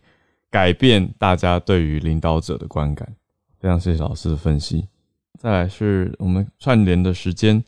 [0.54, 3.12] 改变大家对于领导者的观感，
[3.60, 4.88] 非常谢谢老师的分析。
[5.40, 7.64] 再来是我们串联的时间，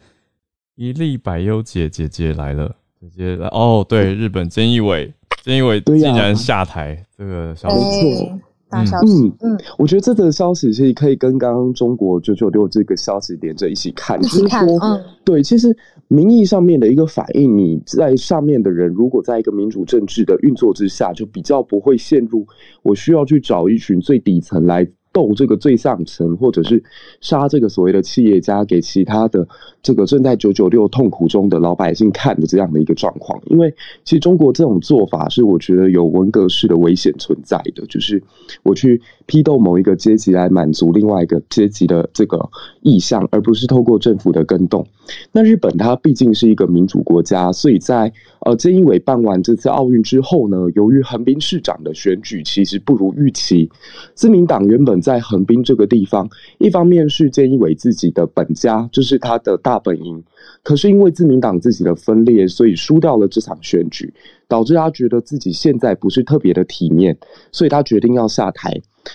[0.76, 5.12] 一粒百优姐姐姐来了，姐姐来哦，对，日本菅义伟，
[5.44, 8.32] 菅义伟竟然下台，啊、这个消息。
[8.76, 15.76] 大消息，嗯，我觉得这个消息其实可以跟刚刚中国九九六这个消息连着一起看，一起看，就是说，嗯，对，其实
[16.10, 22.46] 民意上面的一个反应，你在上面的人，如果在一个民主政治的运作之下，就比较不会陷入
[22.84, 26.84] 我需要去找一群最底层来斗这个最上层，或者是
[27.22, 29.48] 杀这个所谓的企业家，给其他的
[29.82, 33.42] 这个正在九九六痛苦中的老百姓看的这样的一个状况。
[33.46, 33.74] 因为
[34.04, 38.22] 其实中国这种做法是我觉得有文革式的危险存在的，就是
[38.62, 42.50] 我去批斗某一个阶级来满足另外一个阶级的这个
[42.82, 44.86] 意向，而不是透过政府的更动。
[45.32, 48.12] 那日本它毕竟是一个民主国家，所以在
[48.42, 53.70] 呃菅义伟办完这次奥运之后呢，由于横滨市长的选举其实不如预期，
[54.14, 60.24] 自民党原本在横滨这个地方，一方面是菅义伟自己的本家，就是他的大本营，
[60.64, 64.14] 可是因为自民党自己的分裂，所以输掉了这场选举，
[64.48, 67.18] 导致他觉得自己现在不是特别的体面，
[67.52, 68.74] 所以他决定要下台。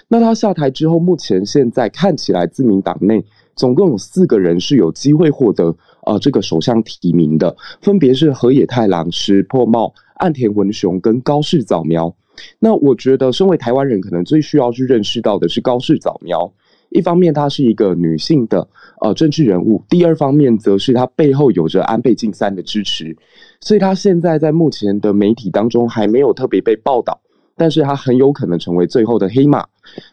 [0.09, 3.25] 那他下台之后，目前现在看起来自民党内。
[3.57, 12.15] 总共有四个人是有机会获得呃这个首相提名的，分别是河野太郎、石破茂、岸田文雄跟高市早苗。
[12.59, 16.51] 那我觉得，身为台湾人，可能最需要去认识到的是高市早苗。
[16.91, 18.69] 一方面，她是一个女性的
[19.01, 23.17] 呃政治人物；第二方面，则是她背后有着安倍晋三的支持，
[23.61, 27.21] 所以她现在在目前的媒体当中还没有特别被报道，
[27.57, 29.67] 但是她很有可能成为最后的黑马。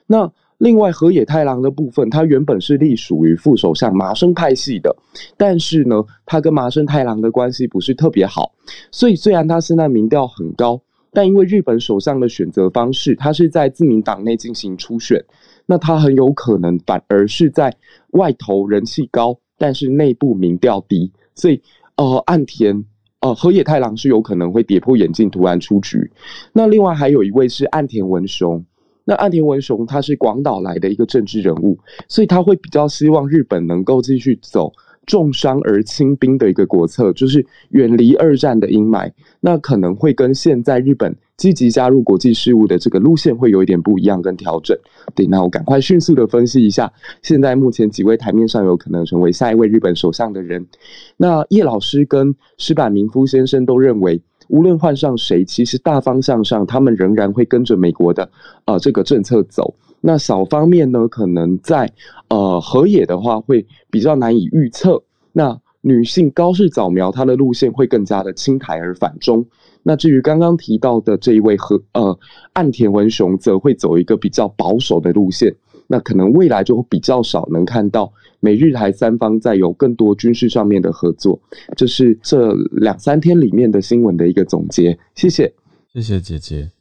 [0.05, 0.31] 那。
[0.59, 4.95] 另外，河野太郎的部分，他原本是隶属于副首相麻生派系的，
[5.37, 8.51] 但是呢，他跟麻生太郎的关系不是特别好，
[8.91, 10.81] 所以虽然他现在民调很高，
[11.13, 15.23] 但因为日本首相的选择方式，他是在自民党内进行初选，
[15.67, 17.71] 那他很有可能反而是在
[18.13, 21.61] 外头人气高，但是内部民调低，所以
[21.97, 22.83] 呃，岸田
[23.19, 26.09] 呃河野太郎是有可能会跌破眼镜突然出局。
[26.53, 28.65] 那另外还有一位是岸田文雄。
[29.09, 31.77] 那岸田文雄他是广岛来的一个政治人物，
[32.09, 34.73] 所以他会比较希望日本能够继续走
[35.07, 39.11] 重伤而轻兵的一个国策，就是远离二战的阴霾。
[39.39, 44.77] 那可能会跟现在日本积极加入国际事务的这个路线会有一点不一样跟调整。
[45.15, 46.91] 对，那我赶快迅速的分析一下，
[47.23, 50.67] 现在目前几位台面上有可能成为下一位日本首相的人。
[51.15, 54.21] 那叶老师跟石板明夫先生都认为。
[54.49, 58.29] 无论换上谁，其实大方向上，他们仍然会跟着美国的
[58.63, 59.75] 呃这个政策走。
[60.07, 61.91] 那小方面呢，可能在
[62.29, 65.03] 呃河野的话会比较难以预测。
[65.33, 69.45] 那女性高市早苗，她的路线会更加的亲台而反中。
[69.83, 72.17] 那至于刚刚提到的这一位和呃
[72.53, 75.53] 岸田文雄，则会走一个比较保守的路线。
[75.87, 81.37] 那可能未来就会比较少能看到美日台三方在有更多军事上面的合作，
[81.75, 84.97] 这是这两三天里面的新闻的一个总结。
[85.15, 85.53] 谢谢，
[85.93, 86.71] 谢谢姐姐。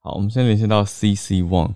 [0.00, 1.74] 好，我们先连线到 CC One，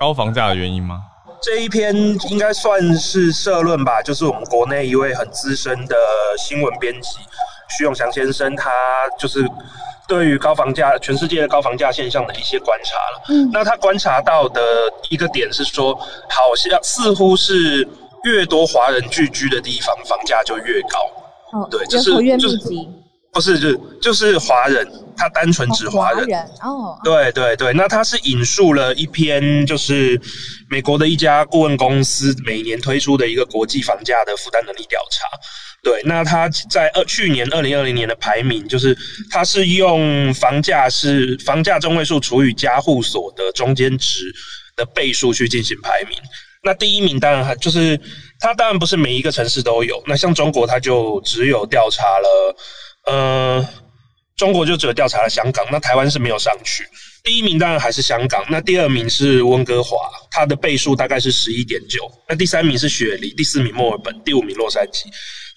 [0.00, 1.02] 高房价的原因吗？
[1.42, 1.94] 这一篇
[2.30, 5.94] 应该算是社论吧，就是我们国内一位很资深的
[6.38, 7.18] 新闻编辑
[7.76, 8.70] 徐永祥先生，他
[9.18, 9.46] 就是。
[10.08, 13.24] 对于高房价，全世界的高房价现象的一些观察了。
[13.28, 14.60] 嗯，那他观察到的
[15.08, 17.88] 一个点是说，好像似乎是
[18.24, 20.98] 越多华人聚居的地方，房价就越高。
[21.52, 22.58] 哦，对，就是就是
[23.32, 26.26] 不是就就是华人，他单纯指华人。
[26.62, 30.20] 哦，对对对，那他是引述了一篇就是
[30.68, 35.26] 美国的一家顾问公司每年推出的一个国际房价的负担能力调查。
[35.82, 38.96] 对，那他在二去年二零二零年的排名，就是
[39.30, 44.30] 他是用房价是房价中位数除以家户所得中间值
[44.76, 46.18] 的倍数去进行排名。
[46.62, 47.98] 那第一名当然还就是
[48.38, 50.02] 他，当然不是每一个城市都有。
[50.06, 52.54] 那像中国，他就只有调查了，
[53.06, 53.66] 呃，
[54.36, 55.66] 中国就只有调查了香港。
[55.70, 56.84] 那台湾是没有上去。
[57.22, 59.96] 第一名当然还是香港，那第二名是温哥华，
[60.30, 62.10] 它的倍数大概是十一点九。
[62.28, 65.04] 那第三名是雪梨，第四名墨尔本，第五名洛杉矶。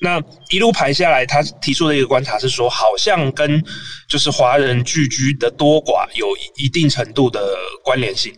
[0.01, 3.63] 那一路排下来，他提出的一个观察是说，好像跟
[4.10, 8.34] 就是华人聚居的多寡有一一定程度的关联性。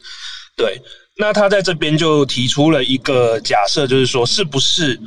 [0.55, 0.79] 对，
[1.17, 4.99] 那他在这边就提出了一个假设，就是说，是不是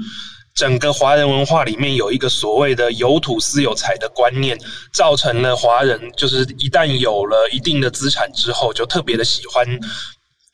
[0.59, 4.59] 整个华人文化里面有一个所谓的有土斯有财的观念，
[4.93, 9.65] 造成了华人就是一旦有了一定的资产之后，就特别的喜欢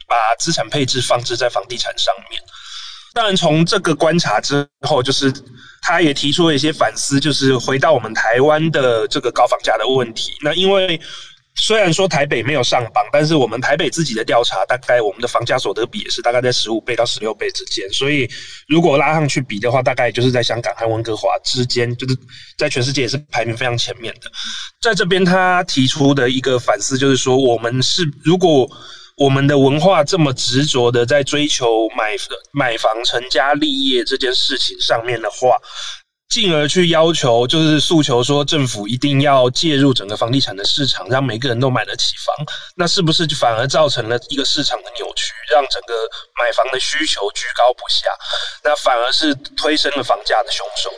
[0.07, 2.41] 把资产配置放置在房地产上面。
[3.15, 5.33] 当然，从这个观察之后，就是。
[5.87, 10.33] 他也提出了一些反思，就是回到我们台湾的这个高房价的问题。
[10.43, 10.99] 那因为
[11.57, 17.89] 虽然说台北没有上榜，但是我们台北自己的调查，大概我们的房价所得比也是大概在十五倍到十六倍之间。
[17.91, 18.29] 所以
[18.69, 22.17] 如果拉上去比的话，大概就是在香港和温哥华之间，就是
[22.59, 24.31] 在全世界也是排名非常前面的。
[24.83, 28.69] 在这边他提出的一个反思，就是说我们是如果。
[29.17, 32.17] 我们的文化这么执着的在追求买
[32.51, 35.57] 买房成家立业这件事情上面的话，
[36.29, 42.35] 进而去要求，就是诉求说政府一定要介入整个房地产的市场，让每个人都买得起房。
[42.77, 45.95] 那是不是就反而造成了一个市场的扭曲，让整个
[46.43, 48.09] 买房的需求居高不下？
[48.65, 50.91] 那反而是推升了房价的凶手。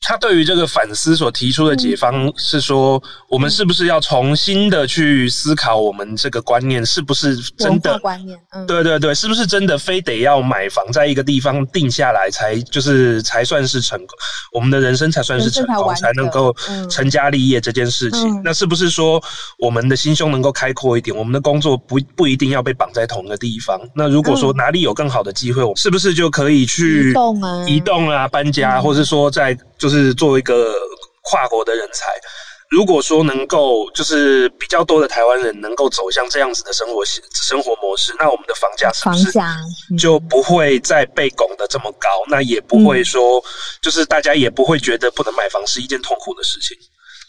[0.00, 8.38] 他对于这个反思所提出的解方是说，我们是不是要重新的去思考我们这个观念是不是真的观念？
[8.52, 14.08] 嗯，对对对，是不是真的非得要买房在一个地方定下来才就是才算是成功，
[14.52, 16.54] 我们的人生才算是成功，才能够
[16.88, 18.28] 成家立业这件事情？
[18.28, 19.20] 嗯、那是不是说
[19.58, 21.16] 我们的心胸能够开阔一点？
[21.16, 23.80] 我们的工作不不一定要被绑在同一个地方？
[23.96, 30.14] 那如果说哪里有更好的机会，我们是不是就可以去移动啊、移动啊、搬家，嗯、或是说在就是。
[30.16, 30.72] 作为一个
[31.22, 32.06] 跨国的人才，
[32.70, 42.08] 如果说能够就是比较多的台湾人能够走向这样子的生活生活模式，那我们的房价是不是就不会再被拱得这么高？
[42.30, 43.42] 那也不会说
[43.82, 46.76] 就是大家也不会觉得不能买房是一件痛苦的事情。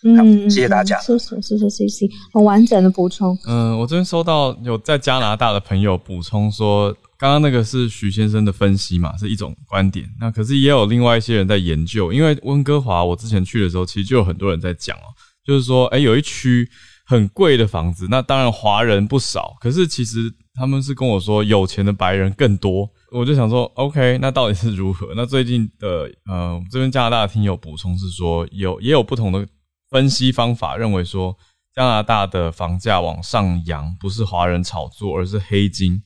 [0.04, 3.38] 嗯，谢谢大家，谢谢谢谢谢谢，很完整的补充。
[3.48, 6.96] 嗯，我这边收到有在加拿大的朋友补充说。
[7.18, 10.08] 刚刚那个是许先生的分析嘛，是一种观点。
[10.20, 15.10] 那可是也有另外一些人在研究，因为温哥华我之前去的时候，其实就有很多人在讲哦，
[15.44, 16.70] 就是说，诶，有一区
[17.06, 22.88] 很贵的房子，那当然华人不少，可是其实他们是跟我说，有钱的白人更多。
[23.12, 25.14] 我就想说，OK，那到底是如何？
[25.16, 29.48] 那最近的呃，这边加拿大的听友补充是说，有也有不同的
[29.90, 31.36] 分析方法，认为说
[31.74, 36.04] 加拿大的房价往上扬，不是华人炒作，而是黑金。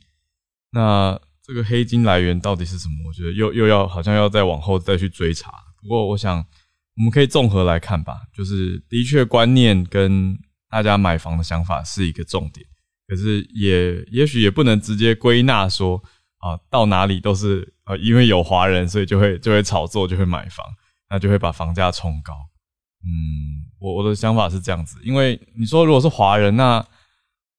[0.71, 2.95] 那这个黑金来源到底是什么？
[3.07, 5.51] 我觉得又又要好像要再往后再去追查。
[5.81, 6.37] 不过我想
[6.95, 10.37] 我们可以综合来看吧，就是的确观念跟
[10.69, 12.65] 大家买房的想法是一个重点，
[13.07, 16.01] 可是也也许也不能直接归纳说
[16.37, 20.65] 啊，到哪里都是呃因为有华人，所以就会就会炒作，就会买房，
[21.09, 22.33] 那就会把房价冲高。
[23.03, 26.85] 嗯，我我的想法是这样子，因为你说如果是华人，那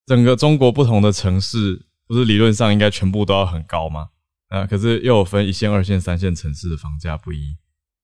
[0.07, 1.85] 整个中国不同的城市。
[2.13, 4.11] 不是理论上应该全部都要很高吗？
[4.49, 7.57] 啊，可是又有分一线、二线、三线城市的房价不一。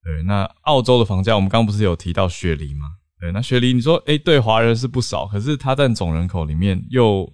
[0.02, 2.86] 对，那澳洲的房价，我们刚不是有提到雪梨吗？
[3.20, 7.30] 对，那雪梨你说，诶，对，华人是不少，可是它占总人口里面又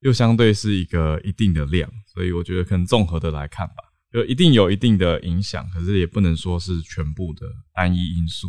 [0.00, 3.76] 又相对是一个一定的量，所以我觉得可能综合的来看吧，
[4.12, 8.46] 就一定有一定的影响，可是也不能说是全部的单一因素。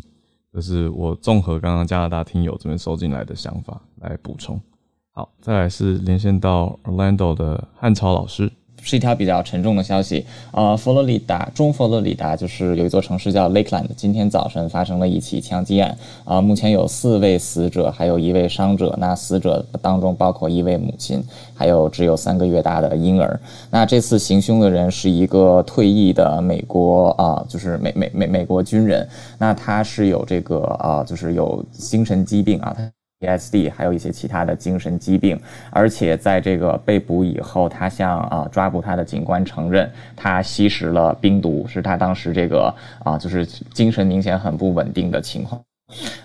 [0.52, 4.62] 这是我综合刚刚加拿大听友这边收进来的想法来补充。
[5.14, 8.50] 好，再来是连线到 Orlando 的汉超老师，
[8.82, 10.26] 是一条比较沉重的消息。
[10.54, 15.98] 呃，佛罗里达中佛罗里达就是有一座城市叫 Lakeland，今天早晨发生了一起枪击案。
[16.24, 18.96] 啊、目前有四位死者，还有一位伤者。
[19.00, 21.22] 那死者当中包括一位母亲，
[21.54, 23.38] 还有只有三个月大的婴儿。
[23.70, 29.06] 那这次行凶的人是一个退役的美国啊、就是美美美美国军人。
[29.38, 32.90] 那他是有这个啊、就是有精神疾病啊，他。
[33.22, 45.62] P S D，还有一些其他的精神疾病，而且在这个被捕以后，他向啊抓捕他的警官承认，他吸食了冰毒，是他当时这个啊就是精神明显很不稳定的情况。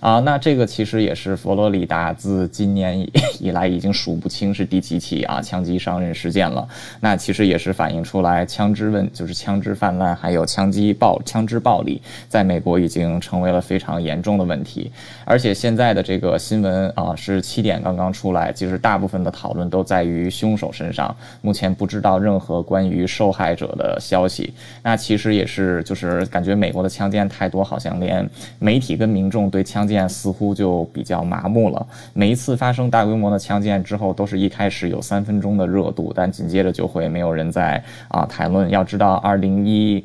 [0.00, 3.06] 啊，那这个其实也是佛罗里达自今年
[3.40, 6.66] 以来已经数不清是第几起啊枪击伤人事件了。
[7.00, 14.92] 那其实也是反映出来枪支问，就是枪支泛滥，还有枪击暴枪支暴力，在美国已经成为了非常严重的问题。
[15.24, 24.52] 而且现在的这个新闻啊是七点刚刚出来，其实大部分的讨论都在于凶手身上，目前不知道任何关于受害者的消息。
[24.82, 29.50] 那其实也是就是感觉美国的枪击案太多，好像连媒体跟民众。
[29.56, 31.86] 对枪击案似乎就比较麻木了。
[32.12, 38.68] 每一次发生大规模的枪击案之后，都是一开始有三分钟的热度，但紧接着就会没有人在啊谈论。
[38.68, 40.04] 要知道，二零一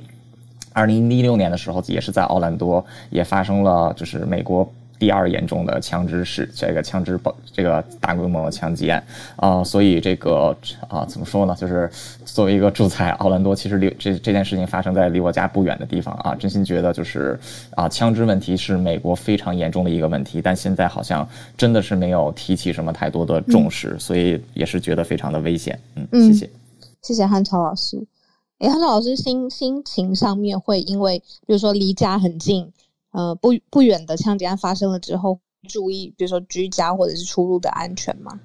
[0.72, 4.72] 二零一六年的时候，也是在奥兰多也发生了，就是美国。
[5.02, 9.04] 第二严重的枪支是这个枪支爆，这个大规模的枪击案
[9.36, 10.56] 啊、呃，所以这个
[10.88, 11.56] 啊怎么说呢？
[11.60, 11.90] 就是
[12.24, 17.40] 作为一个住在奥兰多，其实离这这件事情发生在离我家不远的地方啊，真心觉得就是
[17.72, 21.28] 啊，枪支问题是美国非常严重的一个问题，但现在好像
[21.58, 25.80] 真的是没有提起什么太多的重视，嗯、所以也是觉得非常的危险。
[25.96, 26.50] 嗯，谢谢，
[27.02, 27.98] 谢谢汉超老师。
[28.60, 32.72] 诶，汉超老师心心情上面会因为比如说离家很近。
[33.12, 35.40] 呃，不不远的枪击案发生了之后，
[35.70, 38.40] 注意，比如说居家或者是出入的安全吗？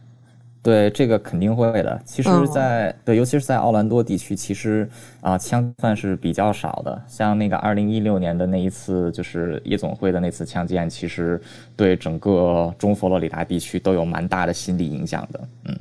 [0.63, 2.03] 对，这个肯定会的。
[2.05, 4.83] 其实在，对，尤其是在奥兰多地区，其实
[5.21, 7.01] 啊、呃，枪算是比较少的。
[7.07, 11.41] 像那个二零一六年的那一次，就是夜总会的那次枪击案，其实
[11.77, 15.49] 对整个中佛罗里达地区都有蛮大的心理影响的。
[15.67, 15.79] 嗯，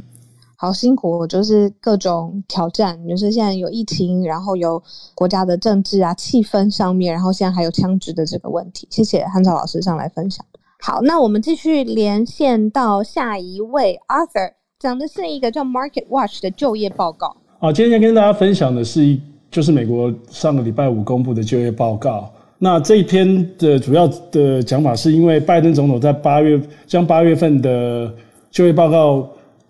[0.58, 4.82] 好辛苦，就是各种挑战，就是现在有疫情，然后有
[5.14, 8.88] 国家的政治啊气氛上面，然后现在还有枪支的这个问题。
[8.90, 10.46] 谢谢汉朝老师上来分享。
[10.82, 17.36] 好，那我们继续连线到下一位 Arthur，讲的是一个叫 Market Watch 的就业报告。
[17.60, 22.30] 好，今天跟大家分享的是一，就是美国上个礼拜五公布的就业报告。
[22.58, 28.14] 那这一篇的主要的讲法是因为拜登总统在八月将八月份的
[28.50, 29.28] 就业报告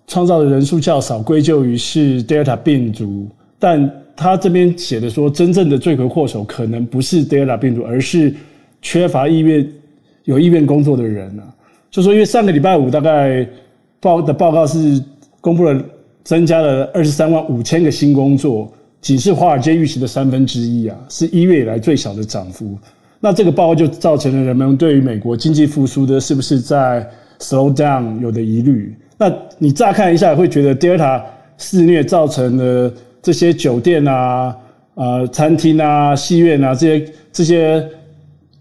[0.07, 3.27] 创造的人数较少归咎于是 Delta 病毒，
[3.57, 8.33] 但他这边写的说，真正的罪魁祸首可能不是 Delta 病毒，而是
[8.81, 9.67] 缺乏意愿
[10.23, 11.43] 有意愿工作的人啊。
[11.89, 13.47] 就说因为上个礼拜五大概
[13.99, 15.03] 报的报告是
[15.41, 15.81] 公布了
[16.23, 18.71] 增加了二十三万五千个新工作。
[19.01, 22.75] 仅是华尔街预期的三分之一啊，是一月以来最小的涨幅。
[23.19, 27.07] 那这个报告就造成了人们对于美国经济复苏的是不是在
[27.39, 28.95] slow down 有的疑虑。
[29.17, 31.21] 那你乍看一下会觉得 Delta
[31.57, 34.55] 肆虐造成的这些酒店啊、
[34.95, 37.89] 呃餐厅啊、戏院啊这些这些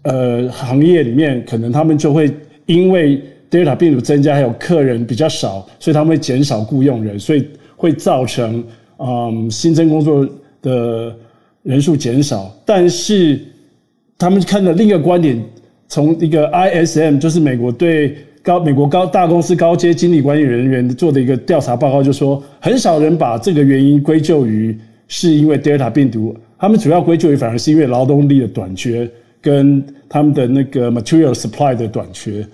[0.03, 2.31] 呃行业里面，可能他们就会
[2.65, 8.63] 因为 Delta 病毒增加，还有客人比较少，所以他们会减少雇佣人，所以会造成。
[8.97, 10.25] 嗯，新增工作
[10.61, 11.13] 的
[11.63, 13.37] 人数减少，但是
[14.17, 15.37] 他们看了另一个观点，
[15.89, 18.15] 从一个 ISM，就是美国对
[18.45, 24.77] 高美国高大公司高阶经理管理人员做的一个调查报告，就说很少人把这个原因归咎于
[25.07, 29.09] 是因为 Delta 病毒，他们主要归咎于反而是因为劳动力的短缺
[29.41, 32.45] 跟他们的那个 material supply 的短缺，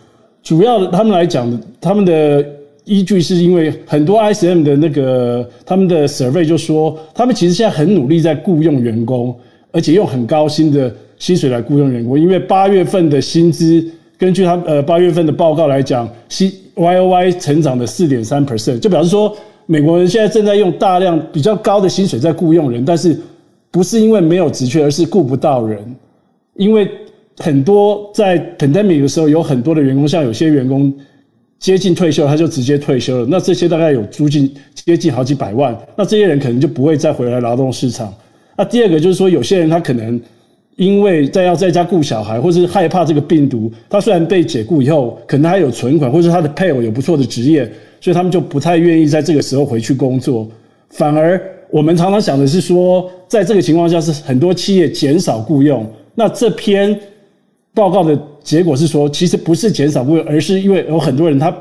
[0.42, 2.46] 主要他们来讲，他们的。
[2.84, 9.34] 依据是因为很多 ISM 的那个他们的 survey 就说，他们其实现在很努力在雇佣员工，
[9.72, 12.20] 而且用很高薪的薪水来雇佣员工。
[12.20, 13.88] 因为八月份的薪资，
[14.22, 23.20] 根据他呃八月份的报告来讲，C Y O Y 成长的四点三 percent，就表示说美国人现在正在用大量比较高的薪水在雇佣人，但是
[23.72, 25.80] 不是因为没有职缺，而是雇不到人。
[26.54, 26.88] 因为
[27.40, 30.94] 很多在 pandemic 的时候，有很多的员工，像有些员工。
[31.58, 33.28] 接近退休，他就直接退休了。
[33.30, 38.12] 那这些大概有租金接近好几百万，那这些人可能就不会再回来劳动市场。
[38.58, 40.20] 那第二个就是说，有些人他可能
[40.76, 47.70] 因为在要在家顾小孩，或是害怕这个病毒，他虽然被解雇以后，可能还有存款，或是他的配偶有不错的职业，
[48.00, 50.48] 所以他们就不太愿意在这个时候回去工作。
[50.90, 55.86] 反而我们常常想的是说，在这个情况下，是很多企业减少雇佣。
[56.16, 57.00] 那这篇
[57.74, 58.20] 报告的。
[58.44, 61.56] 结果是说，其实不是减少雇佣，而是因为有很多人他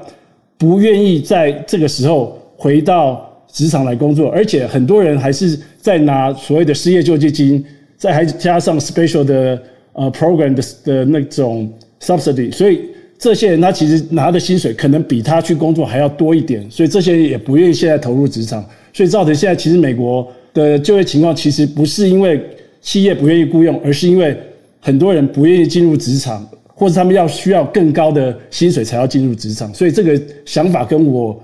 [0.56, 3.20] 不愿意在这个时候回到
[3.52, 7.62] 职场来工作，而且很多人还是在拿所谓的失业救济金，
[8.01, 11.70] 再还加上 special 的呃 program 的的那种
[12.01, 12.80] subsidy，所以
[13.18, 22.42] 这些人他其实拿的薪水可能比他去工作还要多一点，所以这些人也不愿意现在投入职场，所以造成现在其实美国的就业情况其实不是因为
[22.80, 24.34] 企业不愿意雇佣，而是因为
[24.80, 26.44] 很多人不愿意进入职场。
[26.80, 31.38] 或者他们要需要更高的薪水才要进入职场，所以这个想法跟我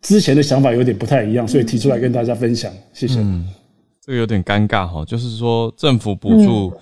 [0.00, 2.72] 之前的想法有点不太一样，所以提出来跟大家分享。
[2.94, 3.20] 谢谢。
[4.10, 6.72] 这个有点尴尬哈，就是说政府补助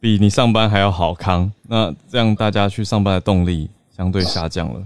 [0.00, 4.80] 比你上班还要好康，那这样大家去上班的动力相对下降了，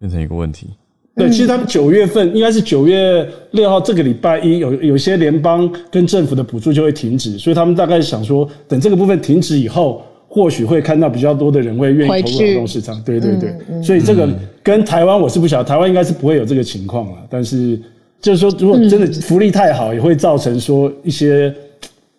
[0.00, 0.68] 变成一个问题。
[1.14, 10.02] 对，其实他们九月份应该是九月六号这个礼拜一有有些联邦跟政府的补助就会停止，所以他们大概想说，等这个部分停止以后。
[10.26, 14.28] 或许会看到比较多的人会愿意投入劳动市场，对对对，嗯嗯、所以这个
[14.64, 17.18] 跟台湾我是不晓得，台湾应该是不会有这个情况了。
[17.30, 17.80] 但是
[18.20, 21.54] 就是说，如果真的福利太好，也会造成说一些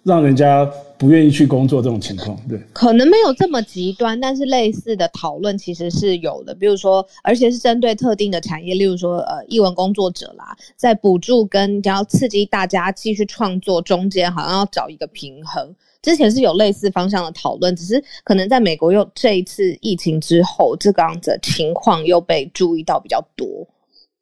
[0.04, 0.64] 让人家
[0.98, 2.38] 不愿意去工作这种情况。
[2.48, 6.54] 对，可能没有这么极端，但是类似的讨论其实是有的。
[6.54, 15.76] 比如说，而且是针对特定的产业，例如说呃，译文工作者啦，在补助跟要刺激大家继续创作中间，好像要找一个平衡。
[16.04, 23.68] 之前是有类似方向的讨论，只是可能在美国又这一次疫情之后，这个样子的情况又被注意到比较多。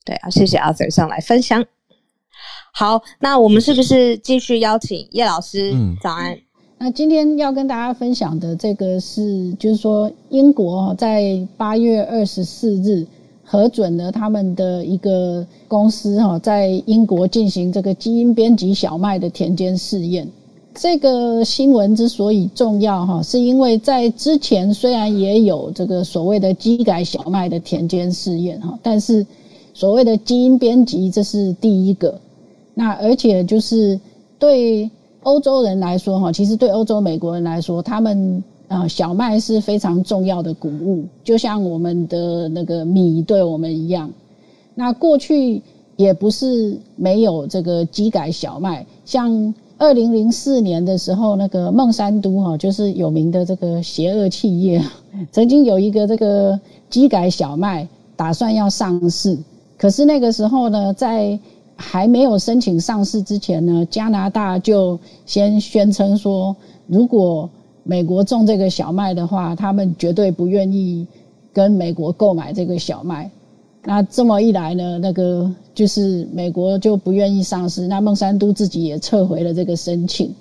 [0.05, 1.65] 对啊，谢谢 Arthur 上来分享。
[2.73, 5.71] 好，那我们是不是继续邀请叶老师？
[5.73, 6.37] 嗯，早安。
[6.79, 13.07] 那今天要跟大家分享的这个是，就是说英国在八月二十四日
[13.45, 20.27] 核准了他们的一个公司哈，在英国进行这个基因编辑小麦的田间试验。
[20.73, 29.25] 这个新闻之所以重要哈，是因为在之前虽然也有这个所谓的基改小麦的田间试验哈，但是
[29.73, 32.19] 所谓的基因编辑这是第一个。
[32.73, 33.99] 那而且就是
[34.39, 34.89] 对
[35.23, 44.09] 欧洲人来说哈，其实对欧洲美国人来说，他们啊小麦是非常重要的谷物，就像我们的那个米对我们一样。
[44.75, 45.61] 那过去。
[45.95, 54.83] 也不是没有这个机改小麦，像二零零四年的时候，那个孟山都哈，就是有名的这个邪恶企业，
[55.31, 56.59] 曾经有一个这个
[56.89, 59.37] 机改小麦打算要上市，
[59.77, 61.37] 可是那个时候呢，在
[61.75, 66.55] 还没有申请上市之前呢，加拿大就先宣称说，
[66.87, 67.49] 如果
[67.83, 71.05] 美国种这个小麦的话，他们绝对不愿意
[71.51, 73.29] 跟美国购买这个小麦。
[73.83, 80.33] 那这么一来呢，那个就是美国就不愿意上市，那孟山都自己也撤回了这个申请。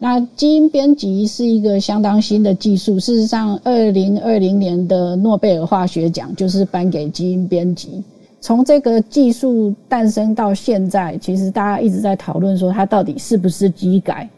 [0.00, 8.02] 那基因编辑是一个相当新的技术，事实上，二零二零年的诺贝尔化学奖就是颁给基因编辑。
[8.42, 14.28] 从这个技术诞生到现在，其实大家一直在讨论说它到底是不是基改，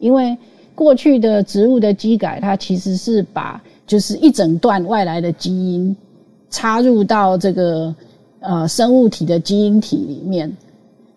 [0.00, 0.36] 因为
[0.74, 5.96] 过去的植物的基改，它其实是把就是一整段外来的基因。
[6.52, 7.94] 插入到这个
[8.40, 10.52] 呃生物体的基因体里面，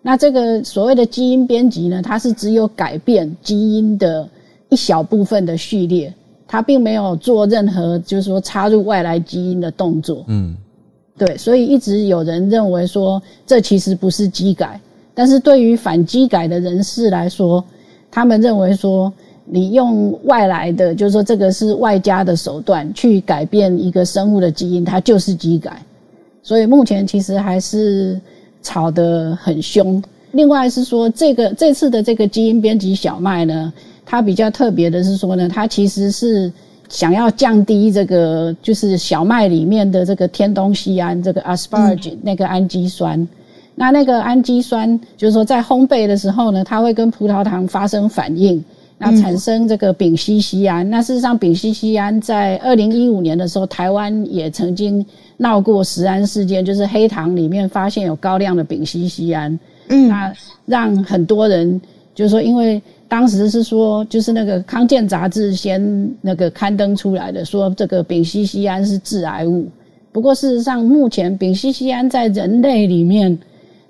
[0.00, 4.28] 那这个所谓的基因编辑呢，它是只有改变基因的
[4.68, 6.14] 一小部分的序列，
[6.46, 10.24] 它并没有做任何就是说插入外来基因的动作。
[10.28, 10.56] 嗯，
[11.16, 14.80] 对，所以一直有人认为说这其实不是基改，
[15.14, 17.64] 但是对于反基改的人士来说，
[18.10, 19.12] 他们认为说。
[19.46, 25.82] 你用外来的，就是说这个是外加的手段去改变一个生物的基因，它就是基改。
[26.42, 28.18] 所以目前其实还是
[28.62, 30.02] 吵得很凶。
[30.32, 33.70] 另外是说，这个这次的这个基因编辑小麦呢，
[34.06, 36.50] 它比较特别的是说呢，它其实是
[36.88, 43.26] 想要降低这个就是小麦里面的这个天冬酰胺，这个 asparagine 那个氨基酸。
[43.74, 48.64] 那那个氨基酸就是说在烘焙的时候呢，它会跟葡萄糖发生反应。
[48.96, 55.04] 那产生这个丙烯酰胺，那事实上丙烯酰胺在二零一五年的时候，台湾也曾经
[55.38, 59.58] 闹过食安事件，就是黑糖里面发现有高量的丙烯酰胺，
[59.88, 60.32] 嗯，那
[60.64, 61.78] 让很多人
[62.14, 62.80] 就是说，因为
[63.14, 65.80] 当时是说，就是那个康健杂志先
[66.20, 69.68] 那个刊登出来的，说这个丙烯酰胺是致癌物。
[70.10, 73.38] 不过事实上，目前丙烯酰胺在人类里面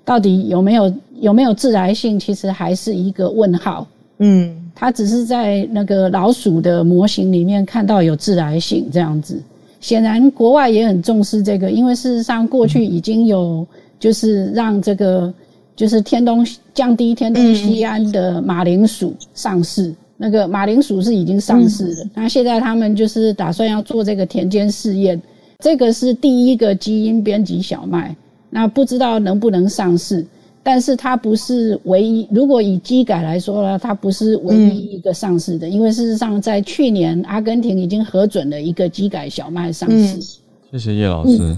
[0.03, 3.87] 到底有没有有没有致癌性，其实还是一个问号。
[4.19, 4.55] 嗯。
[4.75, 9.41] 它只是在那个老鼠的模型里面看到有致癌性这样子，
[9.79, 13.65] 显然国外也很重视这个，因为事实上过去已经有
[13.99, 15.33] 就是让这个
[15.75, 25.21] 就是天东降低天东西安的马铃薯上市，那个马铃薯是已经上市了，那现在他们就是打算要做这个田间试验，
[25.59, 28.15] 这个是第一个基因编辑小麦，
[28.49, 30.25] 那不知道能不能上市。
[30.67, 40.15] 但是它不是唯一，如果以基改来说呢，它不是唯一一个上市的，嗯、因为事实上在去年阿根廷已经核准了一个基改小麦上市。
[40.15, 40.21] 嗯、
[40.71, 41.57] 谢谢叶老师，嗯、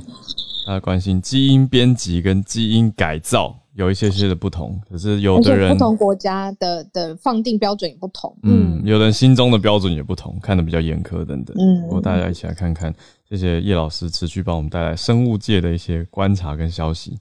[0.65, 11.55] 大家关心基因编辑跟基因改造有一些些的不同，可是有的人不同国家的的放定标准也不同，嗯，有人心中的标准也不同，看得比较严苛等等。
[11.59, 12.91] 嗯，我大家一起来看看，
[13.30, 17.19] 谢谢叶老师持续帮我们带来生物界的一些观察跟消息。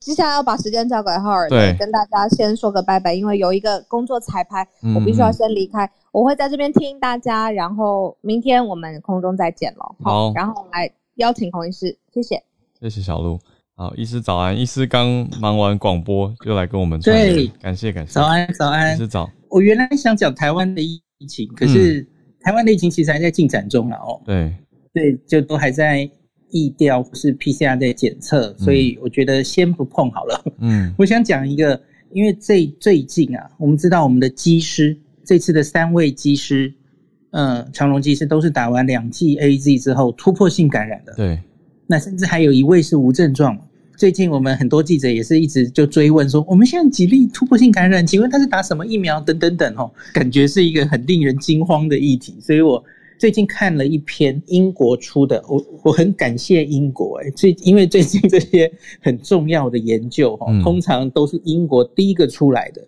[0.00, 5.84] 接下来要把时间交给浩尔，对，跟大家先说个拜拜，因为有一个工作彩排，我必须要先离开。
[5.84, 9.94] 嗯、我会在这边听大家，然后明天我们空中再见了。
[10.02, 12.42] 好，然后来邀请孔医师，谢谢，
[12.80, 13.38] 谢谢小路。
[13.78, 19.30] 好，医师早安，医师刚忙完广播就来跟我们对，感谢感谢，早安早安，医师早。
[19.48, 22.04] 我原来想讲台湾的疫情，可是
[22.40, 24.20] 台湾的疫情其实还在进展中了哦。
[24.26, 24.52] 对
[24.92, 26.10] 对，就都还在。
[26.50, 30.44] 疫调是 PCR 的检测，所以我觉得先不碰好了。
[30.60, 31.78] 嗯， 我想讲一个，
[32.10, 36.72] 因为最最近啊，我们知道我们的机师这次的三位机师，
[37.32, 41.12] 嗯、呃，长荣机师都是打完两剂 AZ 之后突破性感染的。
[41.16, 41.38] 对，
[41.86, 43.54] 那甚至还有一位是无症状。
[43.98, 48.06] 最近我们很多记者也是一直就追问说，我们现在几例突破性感染？
[48.06, 49.20] 请问他是打什么疫苗？
[49.20, 52.82] 等等等哦，感觉是一个很令人惊慌的议题，所以我。
[53.18, 58.70] 最近看了一篇英国出的，我我很感谢英国诶，最因为最近这些
[59.00, 62.80] 很重要的研究哈，通常都是英国第一个出来的。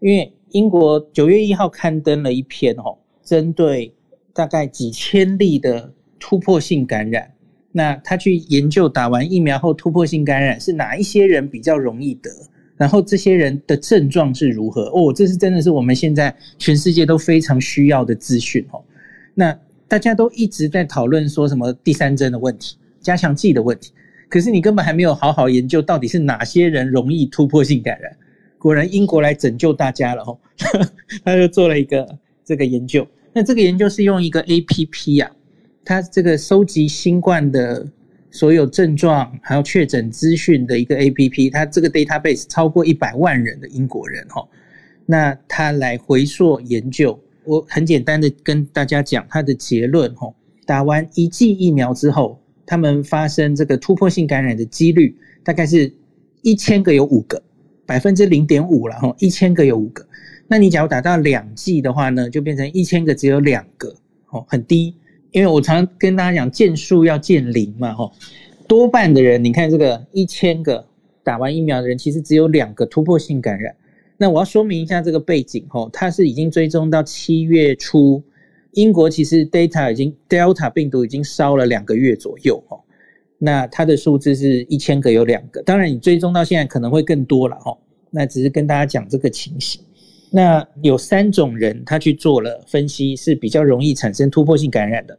[0.00, 2.94] 因为英国九月一号刊登了一篇哈，
[3.24, 3.90] 针对
[4.34, 5.90] 大概几千例的
[6.20, 7.32] 突破性感染，
[7.72, 12.30] 那他去研究打完疫苗后突破性感染是哪一些人比较容易得，
[12.76, 18.82] 然后这些人的症状是如何哦，这是真的是我们现在全世界都非常需要的资讯哦，
[19.34, 19.58] 那。
[19.90, 23.90] 大家都一直在讨论说什么第三针的问题、加强剂的问题，
[24.28, 28.14] 可是你根本还没有好好研究到底是哪些人容易突破性感染。
[28.58, 30.38] 果然英国来拯救大家了哦，
[31.24, 32.06] 他就做了一个
[32.44, 33.08] 这个研究。
[33.32, 35.30] 那这个研究是用一个 APP 啊，
[35.88, 37.90] 它这个收集新冠的
[38.30, 44.46] 所有症状还有确诊资讯的一个 APP，它这个 database 超过一百万人的英国人哈，
[45.06, 50.30] 那他来回溯研究，我很简单的跟大家讲他的结论哈，
[50.66, 55.90] 打完一剂疫苗之后，他们发生这个突破性感染的几率大概是
[56.42, 57.42] 一千个有五个，
[57.86, 60.06] 百分之零点五了哈，一千个有五个，
[60.48, 63.96] 那你假如打到两剂的话呢，就变成一千个只有两个，
[64.28, 64.94] 哦，很低。
[65.32, 68.12] 因为我常常跟大家讲，见数要见零嘛，吼，
[68.66, 70.84] 多半的人，你看这个一千个
[71.22, 73.74] 打完疫苗的人，其实只有两个突破性感染。
[74.16, 78.22] 那我要说明一下这个背景，吼，它是已经追踪到七月初，
[78.72, 82.82] 英国其实 data 已经 Delta 病毒已经烧了两个月左右，吼，
[83.38, 87.78] 那它的数字是一千个有两个，当然你追踪到现在可能会更多了，吼，
[88.10, 89.80] 那只是跟大家讲这个情形。
[90.30, 95.18] 那有三种人，他去做了分析，是比较容易产生突破性感染的。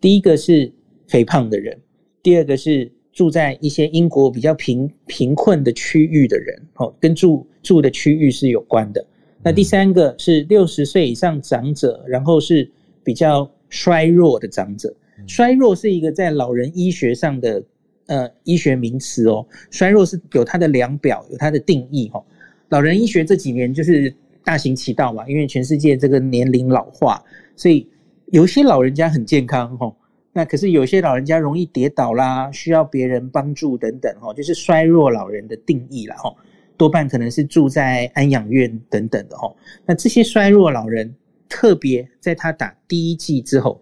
[0.00, 0.72] 第一个是
[1.06, 1.78] 肥胖的人，
[2.22, 9.04] 第二个是住在一些英国比较贫贫困的区域的人，哦，跟住住的区域是有关的。
[9.42, 12.70] 那第三个是六十岁以上长者，然后是
[13.04, 14.94] 比较衰弱的长者。
[15.26, 17.62] 衰弱是一个在老人医学上的
[18.06, 22.24] 呃医学名词哦，衰弱是有它的量表，有它的定义哦。
[22.70, 24.10] 老人医学这几年就是。
[24.48, 27.22] 大行其道嘛，因为全世界这个年龄老化，
[27.54, 27.86] 所以
[28.32, 29.94] 有些老人家很健康吼，
[30.32, 36.34] 那可是有些老人家容易跌倒啦，需要别人帮助等等吼，就是衰弱老人的定义啦吼，
[36.78, 39.54] 多半可能是住在安养院等等的吼。
[39.84, 41.14] 那这些衰弱老人，
[41.46, 43.78] 特别在他打第一剂之后，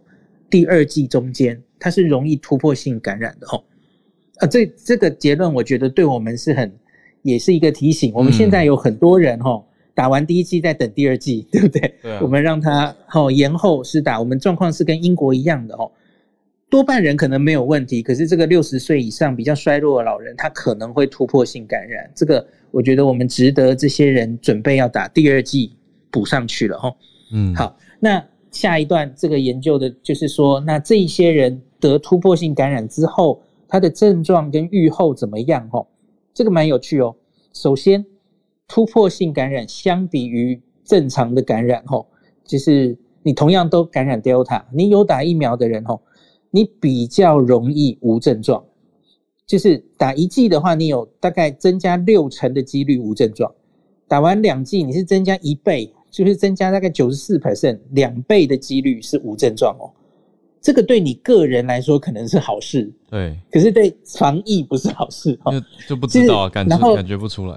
[0.51, 3.63] 第二剂中间，他是容易突破性感染的吼。
[4.39, 6.73] 啊，这这个结论我觉得对我们是很，
[7.23, 8.13] 也是一个提醒。
[8.13, 9.65] 我们现在有很多人吼。
[9.97, 11.95] 打完第一季再等第二季， 对不对？
[12.03, 12.21] 对啊。
[12.23, 15.91] 我们让他哦延后施打，我们状况是跟英国一样的哦。
[16.69, 22.11] 多半人可能没有问题，可是这个六十岁以上比较衰弱的老人，他可能会突破性感染。
[22.15, 25.73] 这个我觉得我们值得这些人准备要打第二剂
[26.11, 26.95] 补上去了哦。
[27.33, 35.67] 嗯，好，那下一段这个研究的就是说，那这一些人得突破性感染之后，他的症状跟预后怎么样？
[35.73, 35.87] 哦，
[36.35, 37.17] 这个蛮有趣哦。
[37.55, 38.05] 首先。
[38.69, 42.07] 突破性感染相比于正常的感染，吼，
[42.45, 46.01] 就是你同样都感染 Delta，你有打疫苗的人，吼，
[46.51, 48.65] 你比较容易无症状。
[49.47, 53.49] 就是打一剂的话，你有大概增加六成的几率无症状；
[54.09, 59.87] 打完两剂，你是增加一倍，就是增加大概九十四 percent，两倍的几率是无症状哦。
[60.61, 67.57] 这个对你个人来说可能是好事，对，可是对防疫不是好事，就就不知道，感觉感觉不出来。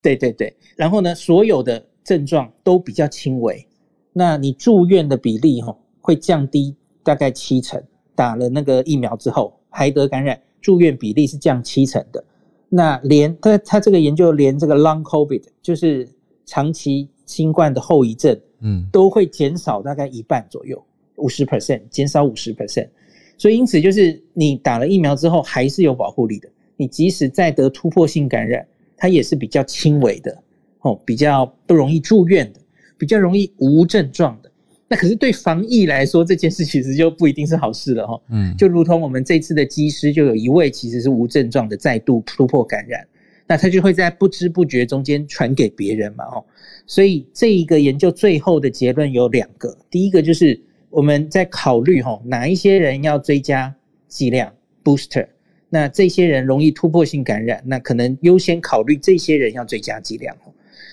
[0.00, 3.66] 对对对，然后呢，所有的症状都比较轻微，
[4.12, 7.82] 那你住院的比例哈会降低大概七成，
[8.14, 12.24] 打了那个疫苗之后还得感染，住院比例是降七成的。
[12.68, 16.08] 那连他他这个研究连这个 long COVID 就是
[16.46, 20.80] 长期新冠的后遗症，嗯，都会减少大概一半左右，
[21.16, 22.88] 五十 percent 减少五十 percent。
[23.36, 28.66] 所以因此就是你打了疫苗之后还是有保护力的，你即使再得突破性感染。
[28.98, 30.36] 它也是比较轻微的，
[30.80, 32.60] 哦，比较不容易住院的，
[32.98, 34.50] 比较容易无症状的。
[34.88, 38.20] 那可是对防疫来说，这件事其实就不一定是好事了，哈。
[38.30, 43.06] 嗯，就如同我们这次的机师，就有一位其实是无症状的，再度突破感染，
[43.46, 46.44] 那他就会在不知不觉中间传给别人嘛，哦。
[46.86, 50.58] 所以这一个研究最后的结论有两个，第一个就是
[50.90, 53.72] 我们在考虑，哈，哪一些人要追加
[54.08, 54.50] 剂量
[54.82, 55.28] booster。
[55.70, 60.36] 那这些人容易突破性感染，那可能优先考虑这些人要追加剂量。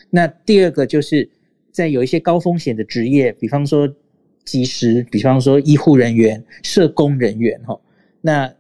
[0.09, 1.30] 那第二个就是
[1.71, 3.91] 在有一些高风险的职业，比方说
[4.43, 7.80] 机师，比方说医护人员、社工人员，哈，
[8.21, 8.53] 那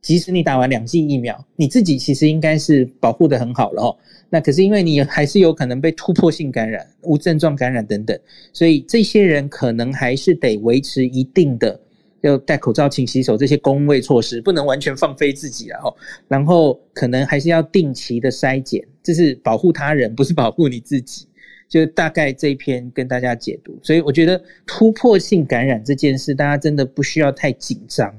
[0.00, 3.96] 即使你打完两剂疫苗，你自己其实应该是保护得很好了，哦。
[4.30, 8.18] 那可是因为你还是有可能被突破性感染、无症状感染等等，
[8.52, 11.80] 所以这些人可能还是得维持一定的。
[12.22, 15.80] 要戴口罩、勤洗手这些公卫措施，不能完全放飞自己啊！
[15.84, 15.94] 哦，
[16.26, 21.28] 然后可能还是要定期的筛检，这是保护他人，不是保护你自己。
[21.68, 28.12] 就大概这一篇跟大家解读，所以我觉得突破性感染这件事，大家真的不需要太紧张。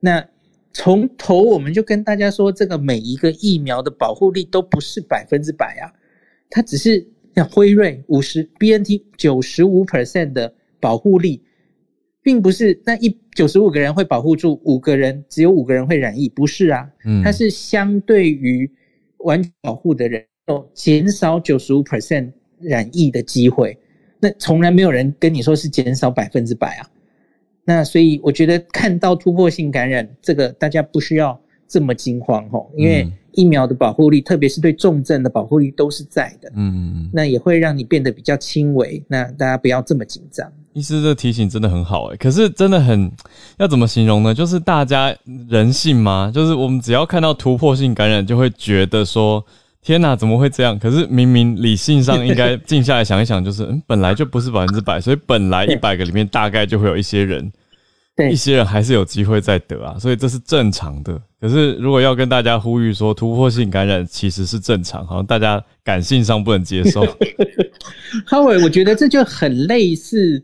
[0.00, 0.26] 那
[0.72, 5.92] 从头我们就跟大家说，这个每一个疫苗的保护力都不是百分之百啊，
[6.48, 11.42] 它只是像辉瑞五十，BNT 九十五 percent 的保护力。
[12.22, 16.88] 并不是那一九十五个人会保护住五个人，只有五个人会染疫，不是啊？
[17.04, 18.68] 嗯，它是相对于
[19.18, 23.78] 完全保护的人，哦，减少九十五 percent 染疫的机会。
[24.18, 26.88] 那从来没有人跟你说是减少百分之百啊。
[27.62, 40.50] 那所以我觉得看到突破性感染这个，大家不需要这么惊慌吼，因为疫苗的保护力，特别是对重症的保护力都是在的，嗯，那也会让你变得比较轻微，那大家不要这么紧张。
[40.76, 43.10] 医师这提醒真的很好诶，可是真的很
[43.56, 44.34] 要怎么形容呢？
[44.34, 45.16] 就是大家
[45.48, 46.30] 人性吗？
[46.32, 49.42] 就是我们只要看到突破性感染，就会觉得说
[49.80, 50.78] 天哪，怎么会这样？
[50.78, 57.50] 可是明明理性上应该静下来想一想，就是嗯，本来就不是百分之百，所以本来一百个里面大概就会有一些人。
[58.14, 61.18] 对，一些人还是有机会再得啊，所以这是正常的。
[61.40, 67.02] 可是如果要跟大家呼吁说突破性感染其实是正常，好像大家感性上不能接受。
[68.24, 70.42] 哈维，我觉得这就很类似，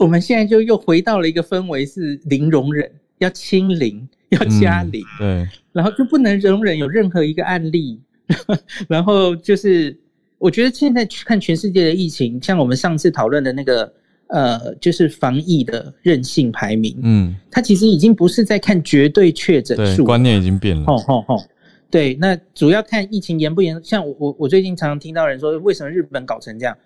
[0.00, 8.00] 我们现在就又回到了一个氛围，是零容忍，要清零，要加零，嗯，对，然后就不能容忍有任何一个案例。
[8.88, 9.96] 然后就是，
[10.38, 13.92] 我觉得现在去看全世界的疫情，像我们上次讨论的那个。
[14.32, 20.86] 呃，就是防疫的韧性排名，嗯，它其实已经不是在看绝对确诊数，观念已经变了。
[20.86, 21.44] 吼吼吼，
[21.90, 23.76] 对，那主要看疫情严不严。
[23.82, 26.78] 像我我我最近常常听到人说，为什么日本搞成这样？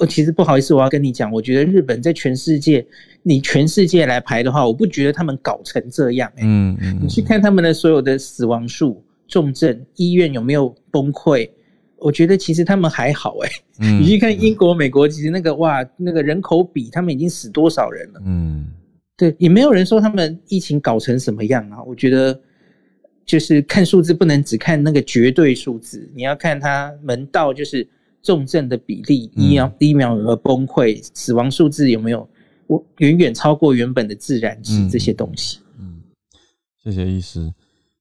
[0.00, 2.84] 那我其实不好意思，我要跟你讲，我觉得日本在全世界，
[3.22, 6.42] 你全世界来排的话，我不觉得他们搞成这样，欸。
[6.44, 11.50] 嗯嗯，你去看他们的所有的死亡数、重症、医院有没有崩溃？
[11.98, 18.66] 我觉得其实他们还好哎、欸，嗯，你去看英国、美国，其实那个哇，那个人口比他们已经死多少人了，嗯，
[19.18, 21.82] 对，也没有人说他们疫情搞成什么样啊。
[21.82, 22.40] 我觉得
[23.26, 27.86] 就是看数字不能只看那个绝对数字，你要看它门道，就是
[28.22, 32.28] 重症的比例、疫苗疫苗有没有崩溃、死亡数字有没有
[32.66, 35.58] 我远远超过原本的自然值这些东西。
[35.78, 36.00] 嗯，
[36.82, 37.52] 谢谢医师。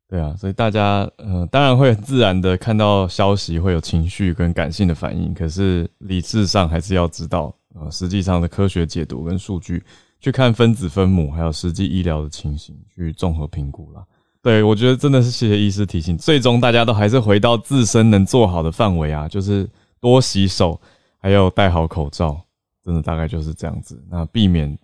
[0.08, 5.32] 对啊，所以大家呃，当然会很自然的看到消息，会有情绪跟感性的反应。
[5.36, 9.84] 可是理智上还是要知道，呃，实际上的科学解读跟数据，
[10.20, 14.04] 去看分子分母，还有实际医疗的情形，去综合评估啦。
[14.42, 19.70] 对，我觉得真的是谢谢医师提醒，最终大家都还是回到自身能做好的范围啊，就是
[20.00, 20.80] 多洗手，
[21.18, 22.42] 还有戴好口罩，
[22.84, 24.78] 真的大概就是这样子，那避免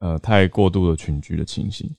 [0.00, 1.90] 呃太过度的群聚的情形。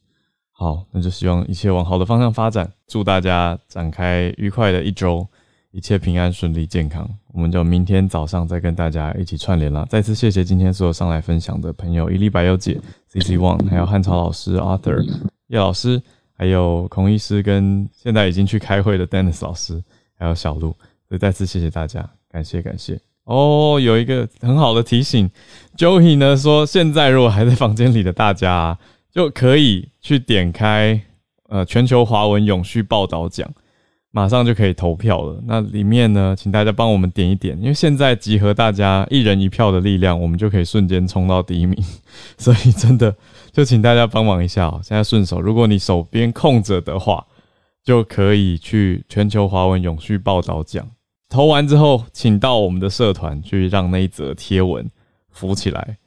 [0.51, 2.69] 好，那就希望一切往好的方向发展。
[2.85, 5.25] 祝大家展开愉快的一周，
[5.71, 7.09] 一切平安顺利健康。
[7.31, 9.85] 我们就明天早上再跟大家一起串联了。
[9.89, 15.01] 再次谢谢今天所有上来分享的朋友：伊丽白优姐、CC One，还有汉朝老师、Arthur、
[15.47, 16.01] 叶老师，
[16.33, 19.81] 还有孔医师，跟现在已经去开会的 Dennis 老师，
[20.17, 20.75] 还有小鹿。
[21.07, 22.99] 所以再次谢谢大家，感谢感谢。
[23.25, 25.29] 哦，有一个很好的提醒
[25.77, 28.77] ，Joey 呢说，现在如果还在房间里的大家。
[29.11, 31.01] 就可以去点开
[31.49, 33.51] 呃全球华文永续报道奖，
[34.11, 35.41] 马上就可以投票了。
[35.47, 41.75] 那里面呢，请大家帮我们点一点，因为现在集合大家一人一票的力量，我们就可以瞬间冲到第一名。
[42.37, 43.13] 所以真的
[43.51, 44.69] 就请大家帮忙一下。
[44.83, 47.25] 现在顺手，如果你手边空着的话，
[47.83, 50.87] 就可以去全球华文永续报道奖
[51.29, 54.89] 投完之后，请到我们的社团去让那一则贴文
[55.29, 55.97] 浮起来。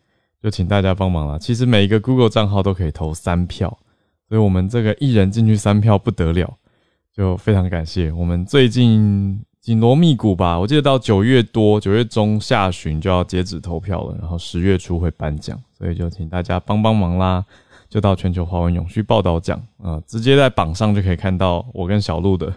[0.43, 1.39] 就请大家帮忙了。
[1.39, 3.79] 其实每一个 Google 账号都可以投三票，
[4.29, 6.53] 所以我们这个一人进去三票不得了，
[7.15, 8.11] 就非常感谢。
[8.11, 17.45] 我们最近紧锣密鼓吧，我记得到九月多、九月中下旬就要截止投票了，然后十月初会颁奖，所以就请大家帮帮忙啦。
[17.89, 22.53] 就到全球华文永续报道奖啊，直接在榜上就可以看到我跟小鹿的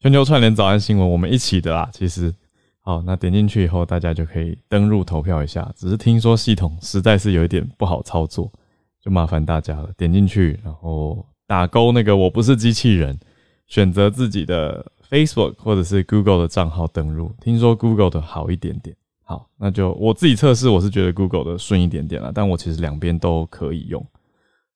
[0.00, 1.88] 全球串联早安新闻，我们一起的啦。
[1.92, 2.32] 其实。
[2.80, 5.70] 好，那点进去以后，大家就可以登入投票一下。
[5.76, 8.50] 只是听说系统实在是有一点不好操作，
[8.98, 9.90] 就麻烦大家了。
[9.94, 13.18] 点进去，然后打勾那个我不是机器人，
[13.66, 17.30] 选择自己的 Facebook 或者是 Google 的账号登入。
[17.42, 18.96] 听说 Google 的好一点点。
[19.22, 24.02] 好，那就我自己测试，我是觉得 Google 的顺一点点啦，但我其实两边都可以用，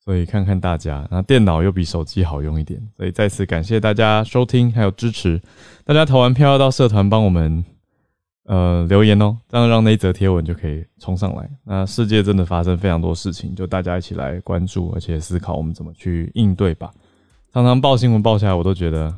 [0.05, 1.07] 所以看看大家。
[1.11, 5.40] 那电脑又比手机好用一点，所以再次感谢大家收听还有支持。
[5.84, 7.64] 大家投完票要到社团帮我们。
[8.44, 11.48] 呃，留言哦，这样让那一则贴文就可以冲上来。
[11.64, 16.90] 那世界真的发生非常多事情，就大家一起来关注，而且思考我们怎么去应对吧。
[17.53, 19.14] 常常报新闻报下来，我都觉得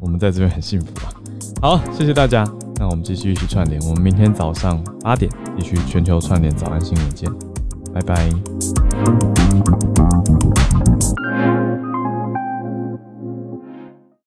[0.00, 1.12] 我们在这边很幸福啊。
[1.60, 2.42] 好，谢谢大家，
[2.76, 7.30] 那我们继续一起串联，我们明天早上八点继续全球串联早安新闻见，
[7.92, 9.47] 拜拜。